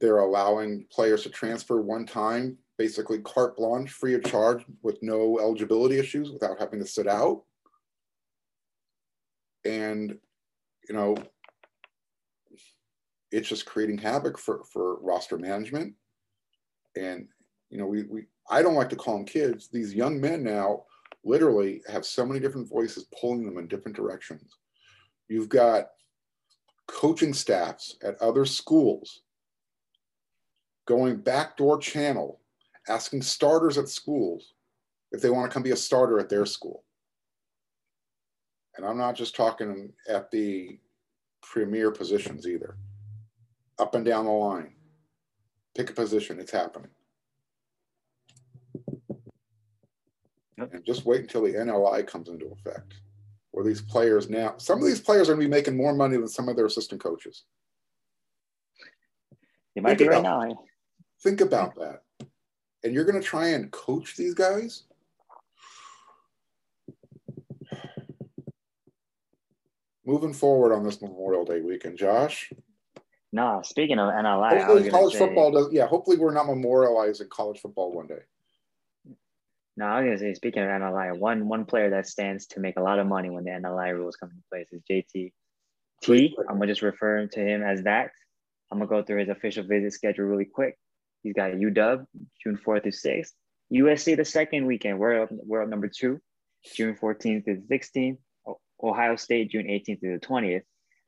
They're 0.00 0.18
allowing 0.18 0.86
players 0.90 1.22
to 1.22 1.30
transfer 1.30 1.80
one 1.80 2.04
time, 2.04 2.58
basically 2.76 3.20
carte 3.20 3.56
blanche, 3.56 3.90
free 3.90 4.14
of 4.14 4.24
charge, 4.24 4.64
with 4.82 5.02
no 5.02 5.38
eligibility 5.38 5.98
issues, 5.98 6.30
without 6.30 6.58
having 6.58 6.80
to 6.80 6.86
sit 6.86 7.06
out. 7.06 7.42
And 9.64 10.18
you 10.88 10.94
know, 10.94 11.16
it's 13.32 13.48
just 13.48 13.66
creating 13.66 13.98
havoc 13.98 14.38
for, 14.38 14.62
for 14.72 15.00
roster 15.00 15.38
management. 15.38 15.94
And, 16.96 17.28
you 17.70 17.78
know, 17.78 17.86
we, 17.86 18.04
we, 18.04 18.26
I 18.48 18.62
don't 18.62 18.74
like 18.74 18.88
to 18.90 18.96
call 18.96 19.16
them 19.16 19.26
kids. 19.26 19.68
These 19.68 19.94
young 19.94 20.20
men 20.20 20.42
now 20.42 20.84
literally 21.24 21.82
have 21.88 22.06
so 22.06 22.24
many 22.24 22.40
different 22.40 22.68
voices 22.68 23.08
pulling 23.20 23.44
them 23.44 23.58
in 23.58 23.66
different 23.66 23.96
directions. 23.96 24.56
You've 25.28 25.48
got 25.48 25.86
coaching 26.86 27.34
staffs 27.34 27.96
at 28.02 28.20
other 28.22 28.44
schools 28.44 29.22
going 30.86 31.16
backdoor 31.16 31.78
channel, 31.78 32.40
asking 32.88 33.22
starters 33.22 33.76
at 33.76 33.88
schools 33.88 34.54
if 35.10 35.20
they 35.20 35.30
want 35.30 35.50
to 35.50 35.52
come 35.52 35.64
be 35.64 35.72
a 35.72 35.76
starter 35.76 36.20
at 36.20 36.28
their 36.28 36.46
school. 36.46 36.84
And 38.76 38.86
I'm 38.86 38.98
not 38.98 39.16
just 39.16 39.34
talking 39.34 39.92
at 40.08 40.30
the 40.30 40.78
premier 41.42 41.90
positions 41.90 42.46
either 42.46 42.76
up 43.78 43.94
and 43.94 44.04
down 44.04 44.24
the 44.24 44.30
line. 44.30 44.72
Pick 45.74 45.90
a 45.90 45.92
position, 45.92 46.40
it's 46.40 46.52
happening. 46.52 46.90
Yep. 50.58 50.74
And 50.74 50.84
just 50.86 51.04
wait 51.04 51.20
until 51.22 51.42
the 51.42 51.52
NLI 51.52 52.06
comes 52.06 52.28
into 52.28 52.46
effect. 52.46 52.94
Where 53.50 53.64
these 53.64 53.82
players 53.82 54.28
now, 54.28 54.54
some 54.58 54.78
of 54.78 54.86
these 54.86 55.00
players 55.00 55.28
are 55.28 55.34
going 55.34 55.44
to 55.44 55.48
be 55.48 55.54
making 55.54 55.76
more 55.76 55.94
money 55.94 56.16
than 56.16 56.28
some 56.28 56.48
of 56.48 56.56
their 56.56 56.66
assistant 56.66 57.00
coaches. 57.00 57.44
You 59.74 59.82
might 59.82 59.98
think 59.98 60.00
be 60.00 60.08
right 60.08 60.20
about, 60.20 60.48
now. 60.48 60.64
Think 61.22 61.40
about 61.42 61.74
that. 61.76 62.02
And 62.84 62.94
you're 62.94 63.04
going 63.04 63.20
to 63.20 63.26
try 63.26 63.48
and 63.48 63.70
coach 63.70 64.16
these 64.16 64.34
guys? 64.34 64.84
Moving 70.06 70.34
forward 70.34 70.74
on 70.74 70.84
this 70.84 71.00
Memorial 71.02 71.44
Day 71.44 71.60
weekend, 71.60 71.98
Josh, 71.98 72.52
no, 73.32 73.60
speaking 73.64 73.98
of 73.98 74.08
NLI, 74.08 74.58
hopefully 74.58 74.90
college 74.90 75.12
say, 75.12 75.18
football 75.18 75.50
does. 75.50 75.72
Yeah, 75.72 75.86
hopefully 75.86 76.16
we're 76.16 76.32
not 76.32 76.46
memorializing 76.46 77.28
college 77.28 77.60
football 77.60 77.92
one 77.92 78.06
day. 78.06 78.20
No, 79.76 79.86
I 79.86 80.00
was 80.00 80.06
gonna 80.06 80.18
say 80.18 80.34
speaking 80.34 80.62
of 80.62 80.68
NLI, 80.68 81.18
one 81.18 81.48
one 81.48 81.64
player 81.64 81.90
that 81.90 82.06
stands 82.06 82.46
to 82.48 82.60
make 82.60 82.76
a 82.76 82.82
lot 82.82 82.98
of 82.98 83.06
money 83.06 83.30
when 83.30 83.44
the 83.44 83.50
NLI 83.50 83.94
rules 83.94 84.16
come 84.16 84.30
into 84.30 84.42
place 84.50 84.68
is 84.72 84.82
JT. 84.90 85.32
T. 86.02 86.36
I'm 86.48 86.58
gonna 86.58 86.66
just 86.66 86.82
refer 86.82 87.26
to 87.26 87.40
him 87.40 87.62
as 87.62 87.82
that. 87.82 88.10
I'm 88.70 88.78
gonna 88.78 88.88
go 88.88 89.02
through 89.02 89.20
his 89.20 89.28
official 89.28 89.64
visit 89.64 89.92
schedule 89.92 90.24
really 90.24 90.44
quick. 90.44 90.78
He's 91.22 91.34
got 91.34 91.52
UW 91.52 92.06
June 92.42 92.56
4th 92.56 92.82
through 92.82 92.92
6th, 92.92 93.32
USC 93.72 94.16
the 94.16 94.24
second 94.24 94.66
weekend. 94.66 94.98
We're 94.98 95.22
up, 95.22 95.28
we're 95.30 95.62
up 95.62 95.68
number 95.68 95.88
two, 95.88 96.20
June 96.74 96.96
14th 96.96 97.44
through 97.44 97.62
16th. 97.70 98.18
Ohio 98.82 99.16
State 99.16 99.50
June 99.50 99.66
18th 99.66 100.00
through 100.00 100.18
the 100.18 100.26
20th. 100.26 100.62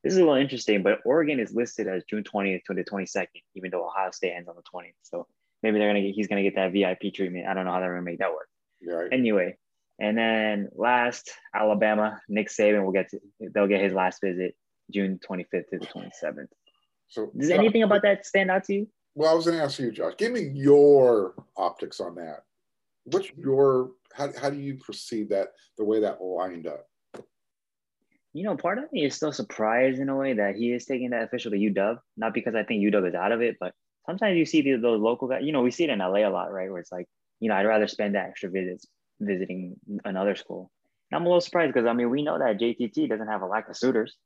This 0.05 0.13
is 0.13 0.19
a 0.19 0.23
little 0.23 0.37
interesting, 0.37 0.83
but 0.83 1.01
Oregon 1.05 1.41
is 1.41 1.53
listed 1.53 1.89
as 1.89 2.05
June 2.05 2.23
20th 2.23 2.63
to 2.65 2.75
the 2.75 2.85
22nd, 2.85 3.27
even 3.57 3.71
though 3.71 3.87
Ohio 3.87 4.11
State 4.13 4.33
ends 4.33 4.49
on 4.49 4.55
the 4.55 4.63
20th. 4.63 4.93
So 5.03 5.27
maybe 5.63 5.79
they're 5.79 5.89
gonna 5.89 6.03
get 6.03 6.15
he's 6.15 6.29
gonna 6.29 6.43
get 6.43 6.55
that 6.55 6.73
VIP 6.73 7.13
treatment. 7.13 7.47
I 7.47 7.55
don't 7.55 7.65
know 7.65 7.73
how 7.73 7.81
they're 7.81 7.95
gonna 7.95 8.03
make 8.03 8.21
that 8.21 8.31
work. 8.31 8.49
Right. 8.87 9.13
Anyway, 9.13 9.57
and 9.99 10.17
then 10.17 10.69
last 10.75 11.31
Alabama, 11.55 12.21
Nick 12.29 12.49
Saban 12.49 12.85
will 12.85 12.93
get 12.93 13.11
to 13.11 13.21
they'll 13.53 13.67
get 13.67 13.83
his 13.83 13.93
last 13.93 14.21
visit 14.23 14.55
June 14.93 15.19
25th 15.29 15.69
to 15.71 15.79
the 15.79 15.87
27th. 15.87 16.47
So 17.09 17.31
does 17.37 17.49
Josh, 17.49 17.59
anything 17.59 17.83
about 17.83 18.03
that 18.03 18.25
stand 18.25 18.51
out 18.51 18.65
to 18.65 18.75
you? 18.75 18.89
Well, 19.15 19.31
I 19.31 19.35
was 19.35 19.47
gonna 19.47 19.63
ask 19.63 19.79
you, 19.81 19.91
Josh. 19.91 20.15
Give 20.17 20.33
me 20.33 20.43
your 20.55 21.35
optics 21.57 21.99
on 22.01 22.15
that. 22.17 22.45
What's 23.05 23.31
your 23.37 23.93
how, 24.15 24.31
how 24.41 24.51
do 24.51 24.59
you 24.59 24.77
perceive 24.77 25.29
that 25.31 25.49
the 25.77 25.85
way 25.85 26.01
that 26.01 26.23
lined 26.23 26.67
up? 26.67 26.87
You 28.33 28.45
know, 28.45 28.57
part 28.57 28.79
of 28.79 28.93
me 28.93 29.05
is 29.05 29.15
still 29.15 29.33
surprised 29.33 30.01
in 30.01 30.09
a 30.09 30.17
way 30.17 30.35
that 30.35 30.57
he 30.57 30.73
is 30.73 30.85
taking 30.85 31.11
that 31.11 31.25
official 31.25 31.51
to 31.51 31.57
UW. 31.57 31.99
Not 32.17 32.35
because 32.35 32.55
I 32.55 32.63
think 32.63 32.83
UW 32.83 33.09
is 33.09 33.15
out 33.15 33.33
of 33.33 33.41
it, 33.41 33.57
but 33.59 33.73
sometimes 34.07 34.37
you 34.37 34.47
see 34.47 34.63
these 34.63 34.81
those 34.81 35.01
local 35.01 35.29
guys. 35.29 35.43
You 35.43 35.53
know, 35.53 35.63
we 35.63 35.71
see 35.71 35.85
it 35.85 35.91
in 35.91 35.99
LA 35.99 36.29
a 36.29 36.31
lot, 36.31 36.53
right? 36.53 36.71
Where 36.71 36.81
it's 36.81 36.93
like, 36.93 37.07
you 37.41 37.49
know, 37.49 37.57
I'd 37.57 37.67
rather 37.67 37.89
spend 37.89 38.15
that 38.15 38.29
extra 38.29 38.51
visits 38.51 38.87
visiting 39.21 39.77
another 40.05 40.37
school. 40.37 40.71
And 41.11 41.19
I'm 41.19 41.25
a 41.25 41.29
little 41.29 41.41
surprised 41.41 41.73
because 41.73 41.87
I 41.87 41.93
mean, 41.93 42.11
we 42.11 42.23
know 42.23 42.39
that 42.39 42.59
JTT 42.59 43.09
doesn't 43.09 43.29
have 43.29 43.43
a 43.43 43.47
lack 43.47 43.69
of 43.69 43.77
suitors. 43.77 44.17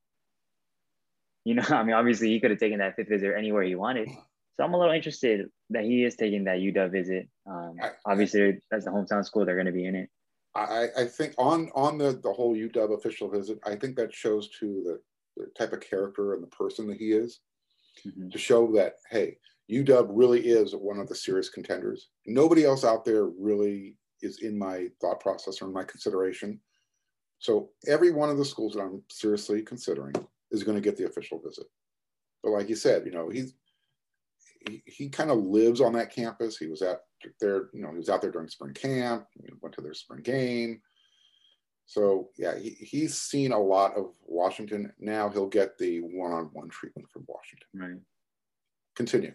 You 1.44 1.54
know, 1.54 1.64
I 1.68 1.82
mean, 1.82 1.94
obviously 1.94 2.28
he 2.28 2.40
could 2.40 2.50
have 2.50 2.60
taken 2.60 2.78
that 2.78 2.96
fifth 2.96 3.08
visit 3.08 3.34
anywhere 3.36 3.62
he 3.62 3.74
wanted. 3.74 4.08
So 4.56 4.64
I'm 4.64 4.74
a 4.74 4.78
little 4.78 4.94
interested 4.94 5.46
that 5.70 5.84
he 5.84 6.04
is 6.04 6.16
taking 6.16 6.44
that 6.44 6.58
UW 6.58 6.90
visit. 6.90 7.28
Um, 7.46 7.76
obviously, 8.04 8.60
as 8.70 8.84
the 8.84 8.90
hometown 8.90 9.24
school, 9.24 9.46
they're 9.46 9.56
going 9.56 9.66
to 9.66 9.72
be 9.72 9.86
in 9.86 9.94
it. 9.94 10.10
I, 10.54 10.88
I 10.96 11.04
think 11.06 11.34
on 11.38 11.70
on 11.74 11.98
the 11.98 12.12
the 12.12 12.32
whole 12.32 12.54
UW 12.54 12.98
official 12.98 13.30
visit, 13.30 13.58
I 13.64 13.74
think 13.74 13.96
that 13.96 14.14
shows 14.14 14.48
to 14.60 14.82
the, 14.84 15.00
the 15.36 15.50
type 15.58 15.72
of 15.72 15.80
character 15.80 16.34
and 16.34 16.42
the 16.42 16.48
person 16.48 16.86
that 16.88 16.98
he 16.98 17.12
is, 17.12 17.40
mm-hmm. 18.06 18.28
to 18.28 18.38
show 18.38 18.70
that 18.72 18.96
hey, 19.10 19.38
UW 19.70 20.08
really 20.10 20.40
is 20.40 20.74
one 20.74 20.98
of 20.98 21.08
the 21.08 21.14
serious 21.14 21.48
contenders. 21.48 22.08
Nobody 22.26 22.64
else 22.64 22.84
out 22.84 23.04
there 23.04 23.26
really 23.26 23.96
is 24.20 24.42
in 24.42 24.58
my 24.58 24.88
thought 25.00 25.20
process 25.20 25.62
or 25.62 25.66
in 25.66 25.72
my 25.72 25.84
consideration. 25.84 26.60
So 27.38 27.70
every 27.88 28.12
one 28.12 28.30
of 28.30 28.38
the 28.38 28.44
schools 28.44 28.74
that 28.74 28.82
I'm 28.82 29.02
seriously 29.10 29.62
considering 29.62 30.14
is 30.52 30.62
going 30.62 30.76
to 30.76 30.82
get 30.82 30.96
the 30.96 31.06
official 31.06 31.40
visit. 31.44 31.66
But 32.42 32.50
like 32.50 32.68
you 32.68 32.76
said, 32.76 33.04
you 33.04 33.12
know, 33.12 33.30
he's 33.30 33.54
he, 34.68 34.82
he 34.86 35.08
kind 35.08 35.30
of 35.30 35.38
lives 35.38 35.80
on 35.80 35.92
that 35.94 36.14
campus. 36.14 36.56
He 36.56 36.66
was 36.66 36.82
at 36.82 37.00
there, 37.40 37.68
you 37.72 37.82
know, 37.82 37.90
he 37.90 37.98
was 37.98 38.08
out 38.08 38.20
there 38.20 38.32
during 38.32 38.48
spring 38.48 38.74
camp, 38.74 39.26
went 39.60 39.74
to 39.76 39.80
their 39.80 39.94
spring 39.94 40.22
game. 40.22 40.80
So 41.86 42.30
yeah, 42.38 42.58
he, 42.58 42.70
he's 42.70 43.20
seen 43.20 43.52
a 43.52 43.58
lot 43.58 43.96
of 43.96 44.14
Washington. 44.22 44.92
Now 44.98 45.28
he'll 45.28 45.48
get 45.48 45.78
the 45.78 46.00
one-on-one 46.00 46.68
treatment 46.70 47.08
from 47.12 47.24
Washington. 47.28 47.68
Right. 47.74 48.00
Continue. 48.96 49.34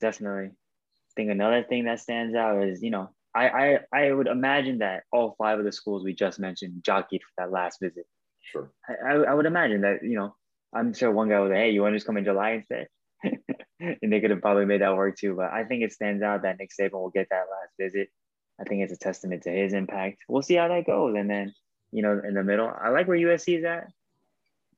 Definitely. 0.00 0.50
I 0.50 1.12
think 1.16 1.30
another 1.30 1.64
thing 1.64 1.84
that 1.84 2.00
stands 2.00 2.34
out 2.34 2.62
is, 2.62 2.82
you 2.82 2.90
know, 2.90 3.10
I, 3.34 3.48
I 3.48 3.78
I 3.92 4.12
would 4.12 4.28
imagine 4.28 4.78
that 4.78 5.02
all 5.12 5.34
five 5.36 5.58
of 5.58 5.64
the 5.64 5.72
schools 5.72 6.02
we 6.02 6.14
just 6.14 6.38
mentioned 6.38 6.82
jockeyed 6.84 7.22
for 7.22 7.44
that 7.44 7.52
last 7.52 7.78
visit. 7.80 8.06
Sure. 8.40 8.72
I, 8.88 9.14
I 9.14 9.34
would 9.34 9.46
imagine 9.46 9.82
that, 9.82 10.02
you 10.02 10.16
know, 10.16 10.34
I'm 10.74 10.94
sure 10.94 11.10
one 11.10 11.28
guy 11.28 11.40
was 11.40 11.50
like, 11.50 11.58
hey, 11.58 11.70
you 11.70 11.82
want 11.82 11.92
to 11.92 11.96
just 11.96 12.06
come 12.06 12.16
in 12.16 12.24
July 12.24 12.52
instead? 12.52 12.88
and 14.02 14.12
they 14.12 14.20
could 14.20 14.30
have 14.30 14.40
probably 14.40 14.64
made 14.64 14.80
that 14.80 14.96
work 14.96 15.16
too. 15.16 15.34
But 15.34 15.52
I 15.52 15.64
think 15.64 15.82
it 15.82 15.92
stands 15.92 16.22
out 16.22 16.42
that 16.42 16.58
Nick 16.58 16.70
Saban 16.78 16.92
will 16.92 17.10
get 17.10 17.28
that 17.30 17.46
last 17.50 17.72
visit. 17.78 18.08
I 18.60 18.64
think 18.64 18.82
it's 18.82 18.92
a 18.92 18.98
testament 18.98 19.42
to 19.42 19.50
his 19.50 19.74
impact. 19.74 20.18
We'll 20.28 20.42
see 20.42 20.54
how 20.54 20.68
that 20.68 20.86
goes. 20.86 21.14
And 21.16 21.28
then, 21.28 21.54
you 21.92 22.02
know, 22.02 22.20
in 22.26 22.34
the 22.34 22.42
middle, 22.42 22.68
I 22.68 22.88
like 22.88 23.06
where 23.06 23.18
USC 23.18 23.58
is 23.58 23.64
at. 23.64 23.88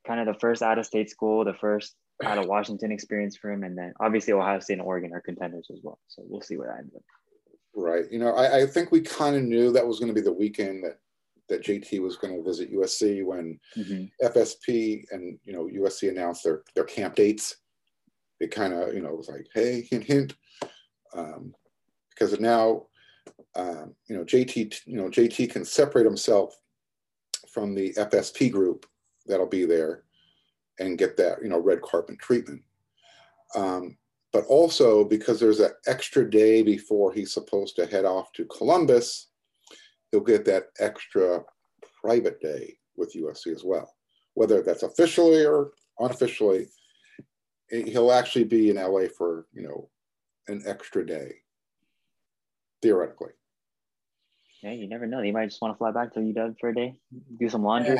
Kind 0.05 0.19
of 0.19 0.33
the 0.33 0.39
first 0.39 0.61
out 0.61 0.79
of 0.79 0.85
state 0.85 1.09
school, 1.09 1.45
the 1.45 1.53
first 1.53 1.95
out 2.23 2.37
of 2.37 2.47
Washington 2.47 2.91
experience 2.91 3.37
for 3.37 3.51
him. 3.51 3.63
And 3.63 3.77
then 3.77 3.93
obviously 3.99 4.33
Ohio 4.33 4.59
State 4.59 4.73
and 4.73 4.81
Oregon 4.81 5.13
are 5.13 5.21
contenders 5.21 5.67
as 5.71 5.79
well. 5.81 5.99
So 6.07 6.23
we'll 6.27 6.41
see 6.41 6.57
where 6.57 6.67
that 6.67 6.79
ends 6.79 6.95
up. 6.95 7.01
Right. 7.73 8.05
You 8.11 8.19
know, 8.19 8.33
I, 8.33 8.63
I 8.63 8.65
think 8.65 8.91
we 8.91 9.01
kind 9.01 9.35
of 9.35 9.43
knew 9.43 9.71
that 9.71 9.87
was 9.87 9.99
going 9.99 10.13
to 10.13 10.19
be 10.19 10.25
the 10.25 10.33
weekend 10.33 10.83
that 10.83 10.99
that 11.49 11.63
JT 11.63 11.99
was 11.99 12.15
going 12.15 12.35
to 12.35 12.43
visit 12.43 12.71
USC 12.71 13.25
when 13.25 13.59
mm-hmm. 13.75 14.25
FSP 14.25 15.03
and 15.11 15.37
you 15.43 15.51
know 15.51 15.65
USC 15.65 16.09
announced 16.09 16.43
their 16.43 16.61
their 16.75 16.83
camp 16.85 17.15
dates. 17.15 17.57
It 18.39 18.51
kind 18.51 18.73
of 18.73 18.93
you 18.93 19.01
know 19.01 19.13
was 19.13 19.29
like, 19.29 19.47
hey, 19.53 19.87
hint, 19.89 20.03
hint, 20.03 20.35
um, 21.13 21.53
because 22.09 22.39
now 22.39 22.87
um, 23.55 23.95
you 24.07 24.15
know 24.15 24.23
JT 24.23 24.81
you 24.85 24.97
know 24.97 25.09
JT 25.09 25.51
can 25.51 25.65
separate 25.65 26.05
himself 26.05 26.55
from 27.51 27.73
the 27.73 27.93
FSP 27.93 28.51
group 28.51 28.85
that'll 29.25 29.45
be 29.45 29.65
there 29.65 30.03
and 30.79 30.97
get 30.97 31.17
that 31.17 31.41
you 31.41 31.49
know 31.49 31.59
red 31.59 31.81
carpet 31.81 32.19
treatment. 32.19 32.61
Um, 33.55 33.97
but 34.31 34.45
also 34.45 35.03
because 35.03 35.39
there's 35.39 35.59
an 35.59 35.71
extra 35.87 36.29
day 36.29 36.61
before 36.61 37.11
he's 37.11 37.33
supposed 37.33 37.75
to 37.75 37.85
head 37.85 38.05
off 38.05 38.31
to 38.33 38.45
Columbus, 38.45 39.29
he'll 40.11 40.21
get 40.21 40.45
that 40.45 40.67
extra 40.79 41.43
private 42.01 42.39
day 42.39 42.77
with 42.95 43.15
USC 43.15 43.53
as 43.53 43.63
well. 43.63 43.91
Whether 44.35 44.61
that's 44.61 44.83
officially 44.83 45.45
or 45.45 45.71
unofficially, 45.99 46.67
he'll 47.69 48.11
actually 48.11 48.45
be 48.45 48.69
in 48.69 48.77
LA 48.77 49.07
for, 49.15 49.45
you 49.53 49.63
know, 49.63 49.89
an 50.47 50.63
extra 50.65 51.05
day, 51.05 51.33
theoretically. 52.81 53.31
Yeah, 54.63 54.71
you 54.71 54.87
never 54.87 55.05
know. 55.05 55.21
He 55.21 55.31
might 55.31 55.49
just 55.49 55.61
want 55.61 55.73
to 55.73 55.77
fly 55.77 55.91
back 55.91 56.13
to 56.13 56.19
UW 56.19 56.55
for 56.59 56.69
a 56.69 56.75
day, 56.75 56.95
do 57.39 57.49
some 57.49 57.63
laundry. 57.63 57.99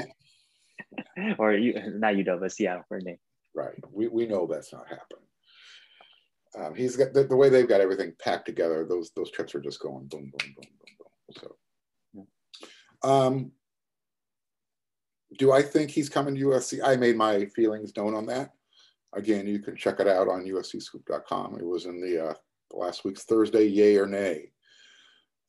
or 1.37 1.53
you, 1.53 1.73
not 1.95 2.15
UW, 2.15 2.39
but 2.39 2.51
Seattle 2.51 2.83
for 2.87 2.97
a 2.97 3.01
day. 3.01 3.17
Right. 3.55 3.75
We, 3.91 4.07
we 4.07 4.27
know 4.27 4.47
that's 4.47 4.73
not 4.73 4.87
happening. 4.87 5.25
Um, 6.57 6.75
he's 6.75 6.95
got 6.95 7.13
the, 7.13 7.23
the, 7.23 7.35
way 7.35 7.49
they've 7.49 7.67
got 7.67 7.81
everything 7.81 8.13
packed 8.19 8.47
together. 8.47 8.83
Those 8.83 9.11
those 9.15 9.29
trips 9.29 9.53
are 9.53 9.61
just 9.61 9.79
going 9.79 10.07
boom, 10.07 10.31
boom, 10.31 10.55
boom, 10.55 10.65
boom, 10.79 11.45
boom. 12.15 12.27
So, 13.03 13.07
um, 13.07 13.51
do 15.37 15.51
I 15.51 15.61
think 15.61 15.91
he's 15.91 16.09
coming 16.09 16.33
to 16.35 16.41
USC? 16.45 16.79
I 16.83 16.95
made 16.95 17.15
my 17.15 17.45
feelings 17.55 17.95
known 17.95 18.15
on 18.15 18.25
that. 18.27 18.51
Again, 19.13 19.47
you 19.47 19.59
can 19.59 19.75
check 19.75 19.99
it 19.99 20.07
out 20.07 20.27
on 20.27 20.45
USCScoop.com. 20.45 21.57
It 21.59 21.65
was 21.65 21.85
in 21.85 21.99
the 21.99 22.29
uh, 22.29 22.33
last 22.71 23.03
week's 23.03 23.23
Thursday, 23.23 23.65
yay 23.65 23.97
or 23.97 24.05
nay. 24.05 24.51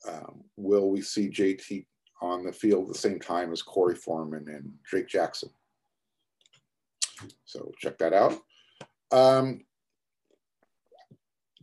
Um, 0.09 0.45
will 0.57 0.91
we 0.91 1.03
see 1.03 1.29
JT 1.29 1.87
on 2.23 2.45
the 2.45 2.53
field 2.53 2.89
at 2.89 2.95
the 2.95 2.99
same 2.99 3.21
time 3.21 3.53
as 3.53 3.63
Korey 3.63 3.97
Foreman 3.97 4.47
and 4.49 4.73
Drake 4.85 5.09
Jackson? 5.09 5.51
So 7.45 7.71
check 7.79 7.99
that 7.99 8.15
out. 8.15 8.39
Um, 9.13 9.61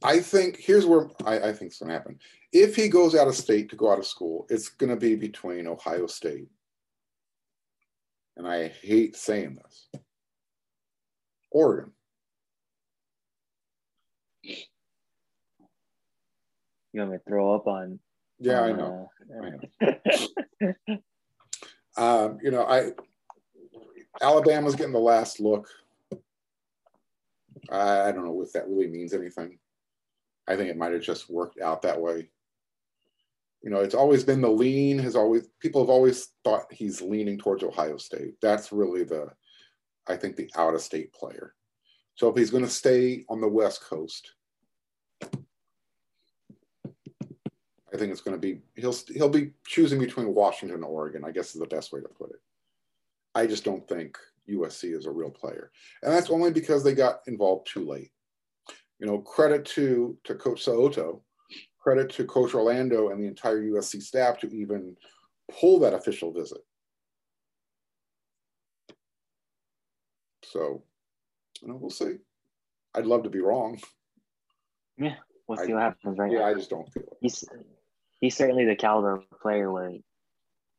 I 0.04 0.20
think 0.20 0.58
here's 0.58 0.86
where 0.86 1.10
I, 1.26 1.40
I 1.40 1.54
think 1.54 1.72
it's 1.72 1.80
going 1.80 1.90
to 1.90 1.96
happen. 1.96 2.20
If 2.54 2.76
he 2.76 2.88
goes 2.88 3.16
out 3.16 3.28
of 3.28 3.36
state 3.36 3.70
to 3.70 3.76
go 3.76 3.92
out 3.92 4.00
of 4.00 4.06
school, 4.06 4.46
it's 4.50 4.70
going 4.70 4.90
to 4.90 4.96
be 4.96 5.16
between 5.16 5.68
Ohio 5.68 6.08
State, 6.08 6.50
and 8.36 8.48
I 8.48 8.68
hate 8.68 9.16
saying 9.16 9.58
this, 9.64 10.02
Oregon. 11.52 11.92
You 16.98 17.02
want 17.02 17.12
me 17.12 17.18
to 17.20 17.24
throw 17.30 17.54
up 17.54 17.68
on? 17.68 18.00
Yeah, 18.40 18.62
I 18.62 18.72
know. 18.72 19.12
Uh, 19.32 19.46
I 19.46 20.74
know. 20.90 20.98
um, 21.98 22.40
you 22.42 22.50
know, 22.50 22.66
I 22.66 22.94
Alabama's 24.20 24.74
getting 24.74 24.94
the 24.94 25.00
last 25.00 25.40
look. 25.40 25.70
I, 27.70 28.08
I 28.08 28.12
don't 28.12 28.26
know 28.26 28.42
if 28.42 28.52
that 28.54 28.68
really 28.68 28.88
means 28.88 29.14
anything. 29.14 29.60
I 30.48 30.56
think 30.56 30.72
it 30.72 30.78
might 30.78 30.92
have 30.92 31.04
just 31.04 31.30
worked 31.30 31.62
out 31.62 31.84
that 31.84 32.02
way. 32.02 32.30
You 33.62 33.70
know, 33.70 33.82
it's 33.82 33.94
always 33.94 34.24
been 34.24 34.42
the 34.42 34.50
lean 34.50 34.98
has 34.98 35.16
always 35.16 35.48
people 35.60 35.82
have 35.82 35.92
always 35.92 36.30
thought 36.44 36.66
he's 36.72 37.00
leaning 37.00 37.38
towards 37.38 37.62
Ohio 37.64 37.98
State. 37.98 38.38
That's 38.42 38.72
really 38.72 39.04
the 39.04 39.28
I 40.08 40.16
think 40.16 40.36
the 40.36 40.50
out 40.58 40.74
of 40.74 40.82
state 40.82 41.14
player. 41.14 41.54
So 42.16 42.28
if 42.28 42.36
he's 42.36 42.50
going 42.50 42.66
to 42.66 42.70
stay 42.72 43.24
on 43.30 43.40
the 43.40 43.48
West 43.48 43.84
Coast, 43.84 44.32
I 47.98 48.00
think 48.00 48.12
it's 48.12 48.22
going 48.22 48.40
to 48.40 48.42
be 48.42 48.62
he'll 48.76 48.96
he'll 49.10 49.30
be 49.30 49.52
choosing 49.66 50.00
between 50.00 50.34
Washington 50.34 50.76
and 50.76 50.86
Oregon. 50.86 51.24
I 51.26 51.32
guess 51.32 51.56
is 51.56 51.62
the 51.62 51.68
best 51.68 51.92
way 51.92 52.02
to 52.02 52.08
put 52.08 52.30
it. 52.30 52.40
I 53.36 53.48
just 53.48 53.64
don't 53.64 53.88
think 53.88 54.18
USC 54.50 54.96
is 54.96 55.06
a 55.06 55.12
real 55.12 55.32
player, 55.32 55.72
and 56.04 56.14
that's 56.14 56.30
only 56.30 56.52
because 56.52 56.84
they 56.84 56.94
got 56.94 57.20
involved 57.28 57.68
too 57.68 57.86
late 57.86 58.12
you 59.00 59.06
know, 59.06 59.20
credit 59.20 59.66
to 59.66 60.18
to 60.24 60.36
Coach 60.36 60.64
So'oto, 60.64 61.22
credit 61.80 62.10
to 62.12 62.26
Coach 62.26 62.54
Orlando 62.54 63.10
and 63.10 63.22
the 63.22 63.28
entire 63.28 63.62
USC 63.62 64.02
staff 64.02 64.40
to 64.40 64.50
even 64.54 64.96
pull 65.60 65.80
that 65.80 65.94
official 65.94 66.34
visit. 66.34 66.62
So, 70.44 70.84
you 71.62 71.68
know, 71.68 71.76
we'll 71.76 71.90
see. 71.90 72.16
I'd 72.96 73.06
love 73.06 73.24
to 73.24 73.30
be 73.30 73.42
wrong. 73.42 73.80
Yeah, 74.98 75.16
we'll 75.48 75.58
see 75.58 75.72
I, 75.72 75.76
what 75.76 75.84
happens, 75.84 76.18
right? 76.18 76.32
Yeah, 76.32 76.44
I 76.44 76.54
just 76.54 76.70
don't 76.70 76.92
feel 76.92 77.04
it. 77.04 77.18
He's 77.22 77.44
he's 78.22 78.36
certainly 78.36 78.66
the 78.66 78.76
caliber 78.76 79.24
player 79.42 79.72
where 79.72 79.92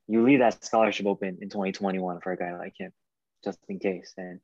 you 0.07 0.23
leave 0.23 0.41
that 0.41 0.65
scholarship 0.65 1.07
open 1.07 1.39
in 1.41 1.49
2021 1.49 2.21
for 2.21 2.33
a 2.33 2.37
guy 2.37 2.57
like 2.57 2.75
him, 2.79 2.93
just 3.45 3.59
in 3.69 3.79
case. 3.79 4.15
And 4.17 4.41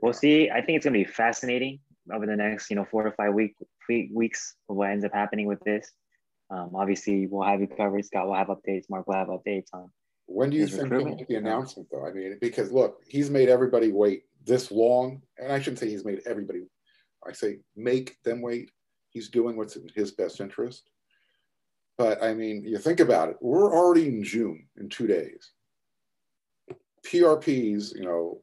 we'll 0.00 0.12
see. 0.12 0.50
I 0.50 0.60
think 0.60 0.76
it's 0.76 0.84
gonna 0.84 0.98
be 0.98 1.04
fascinating 1.04 1.80
over 2.12 2.26
the 2.26 2.36
next 2.36 2.70
you 2.70 2.76
know 2.76 2.84
four 2.84 3.02
to 3.04 3.10
five 3.12 3.34
week, 3.34 3.54
week 3.88 4.10
weeks 4.12 4.54
of 4.68 4.76
what 4.76 4.90
ends 4.90 5.04
up 5.04 5.12
happening 5.12 5.46
with 5.46 5.60
this. 5.60 5.90
Um, 6.50 6.70
obviously, 6.74 7.26
we'll 7.26 7.46
have 7.46 7.60
you 7.60 7.66
covered. 7.66 8.04
Scott 8.04 8.26
will 8.26 8.34
have 8.34 8.48
updates. 8.48 8.84
Mark 8.88 9.06
will 9.08 9.14
have 9.14 9.28
updates 9.28 9.68
on. 9.72 9.90
When 10.26 10.50
do 10.50 10.56
you 10.56 10.66
think 10.66 10.92
he'll 10.92 11.04
make 11.04 11.26
the 11.26 11.36
announcement, 11.36 11.88
though? 11.90 12.06
I 12.06 12.12
mean, 12.12 12.38
because 12.40 12.70
look, 12.70 13.00
he's 13.06 13.30
made 13.30 13.48
everybody 13.48 13.92
wait 13.92 14.24
this 14.44 14.70
long, 14.70 15.22
and 15.38 15.52
I 15.52 15.58
shouldn't 15.58 15.78
say 15.78 15.88
he's 15.88 16.04
made 16.04 16.20
everybody. 16.26 16.62
I 17.26 17.32
say 17.32 17.58
make 17.74 18.16
them 18.22 18.42
wait. 18.42 18.70
He's 19.10 19.28
doing 19.28 19.56
what's 19.56 19.76
in 19.76 19.88
his 19.94 20.12
best 20.12 20.40
interest. 20.40 20.90
But 21.98 22.22
I 22.22 22.34
mean, 22.34 22.64
you 22.64 22.78
think 22.78 23.00
about 23.00 23.30
it. 23.30 23.36
We're 23.40 23.74
already 23.74 24.06
in 24.08 24.22
June 24.22 24.66
in 24.76 24.88
two 24.88 25.06
days. 25.06 25.50
PRPs, 27.06 27.94
you 27.94 28.04
know, 28.04 28.42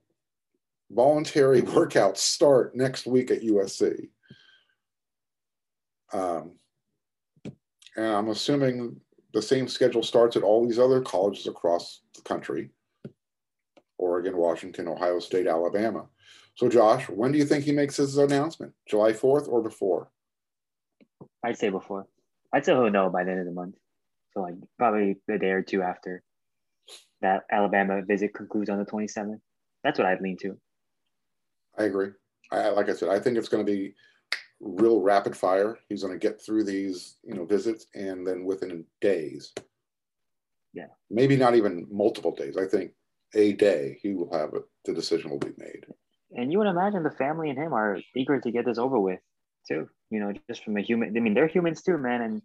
voluntary 0.91 1.61
workouts 1.61 2.17
start 2.17 2.75
next 2.75 3.05
week 3.05 3.31
at 3.31 3.41
USC. 3.41 4.09
Um, 6.11 6.53
and 7.95 8.05
I'm 8.05 8.29
assuming 8.29 8.99
the 9.33 9.41
same 9.41 9.67
schedule 9.67 10.03
starts 10.03 10.35
at 10.35 10.43
all 10.43 10.65
these 10.65 10.79
other 10.79 11.01
colleges 11.01 11.47
across 11.47 12.01
the 12.15 12.21
country 12.21 12.69
Oregon, 13.99 14.35
Washington, 14.35 14.87
Ohio 14.87 15.19
State, 15.19 15.47
Alabama. 15.47 16.05
So, 16.55 16.67
Josh, 16.67 17.07
when 17.09 17.31
do 17.31 17.37
you 17.37 17.45
think 17.45 17.63
he 17.63 17.71
makes 17.71 17.95
his 17.97 18.17
announcement? 18.17 18.73
July 18.87 19.13
4th 19.13 19.47
or 19.47 19.61
before? 19.61 20.09
I'd 21.43 21.57
say 21.57 21.69
before. 21.69 22.07
I'd 22.53 22.65
say 22.65 22.73
he'll 22.73 22.89
know 22.91 23.09
by 23.09 23.23
the 23.23 23.31
end 23.31 23.39
of 23.39 23.45
the 23.45 23.51
month. 23.51 23.75
So, 24.33 24.41
like, 24.41 24.55
probably 24.77 25.17
a 25.29 25.37
day 25.37 25.49
or 25.49 25.61
two 25.61 25.81
after 25.81 26.23
that 27.21 27.43
Alabama 27.51 28.01
visit 28.01 28.33
concludes 28.33 28.69
on 28.69 28.77
the 28.77 28.85
27th. 28.85 29.39
That's 29.83 29.97
what 29.97 30.07
I'd 30.07 30.21
lean 30.21 30.37
to. 30.37 30.57
I 31.77 31.85
agree. 31.85 32.09
I, 32.51 32.69
like 32.69 32.89
I 32.89 32.93
said, 32.93 33.09
I 33.09 33.19
think 33.19 33.37
it's 33.37 33.49
going 33.49 33.65
to 33.65 33.71
be 33.71 33.93
real 34.59 35.01
rapid 35.01 35.35
fire. 35.35 35.79
He's 35.89 36.03
going 36.03 36.13
to 36.13 36.19
get 36.19 36.41
through 36.41 36.65
these, 36.65 37.17
you 37.23 37.33
know, 37.33 37.45
visits, 37.45 37.87
and 37.95 38.25
then 38.25 38.45
within 38.45 38.85
days, 39.01 39.53
yeah, 40.73 40.87
maybe 41.09 41.35
not 41.35 41.55
even 41.55 41.87
multiple 41.91 42.35
days. 42.35 42.57
I 42.57 42.67
think 42.67 42.91
a 43.33 43.53
day 43.53 43.99
he 44.01 44.13
will 44.13 44.31
have 44.33 44.53
it. 44.53 44.63
The 44.85 44.93
decision 44.93 45.31
will 45.31 45.39
be 45.39 45.53
made. 45.57 45.85
And 46.35 46.51
you 46.51 46.57
would 46.57 46.67
imagine 46.67 47.03
the 47.03 47.11
family 47.11 47.49
and 47.49 47.57
him 47.57 47.73
are 47.73 47.99
eager 48.15 48.39
to 48.39 48.51
get 48.51 48.65
this 48.65 48.77
over 48.77 48.99
with, 48.99 49.19
too. 49.67 49.89
You 50.09 50.19
know, 50.19 50.33
just 50.49 50.63
from 50.63 50.77
a 50.77 50.81
human. 50.81 51.15
I 51.15 51.19
mean, 51.19 51.33
they're 51.33 51.47
humans 51.47 51.81
too, 51.81 51.97
man, 51.97 52.21
and 52.21 52.41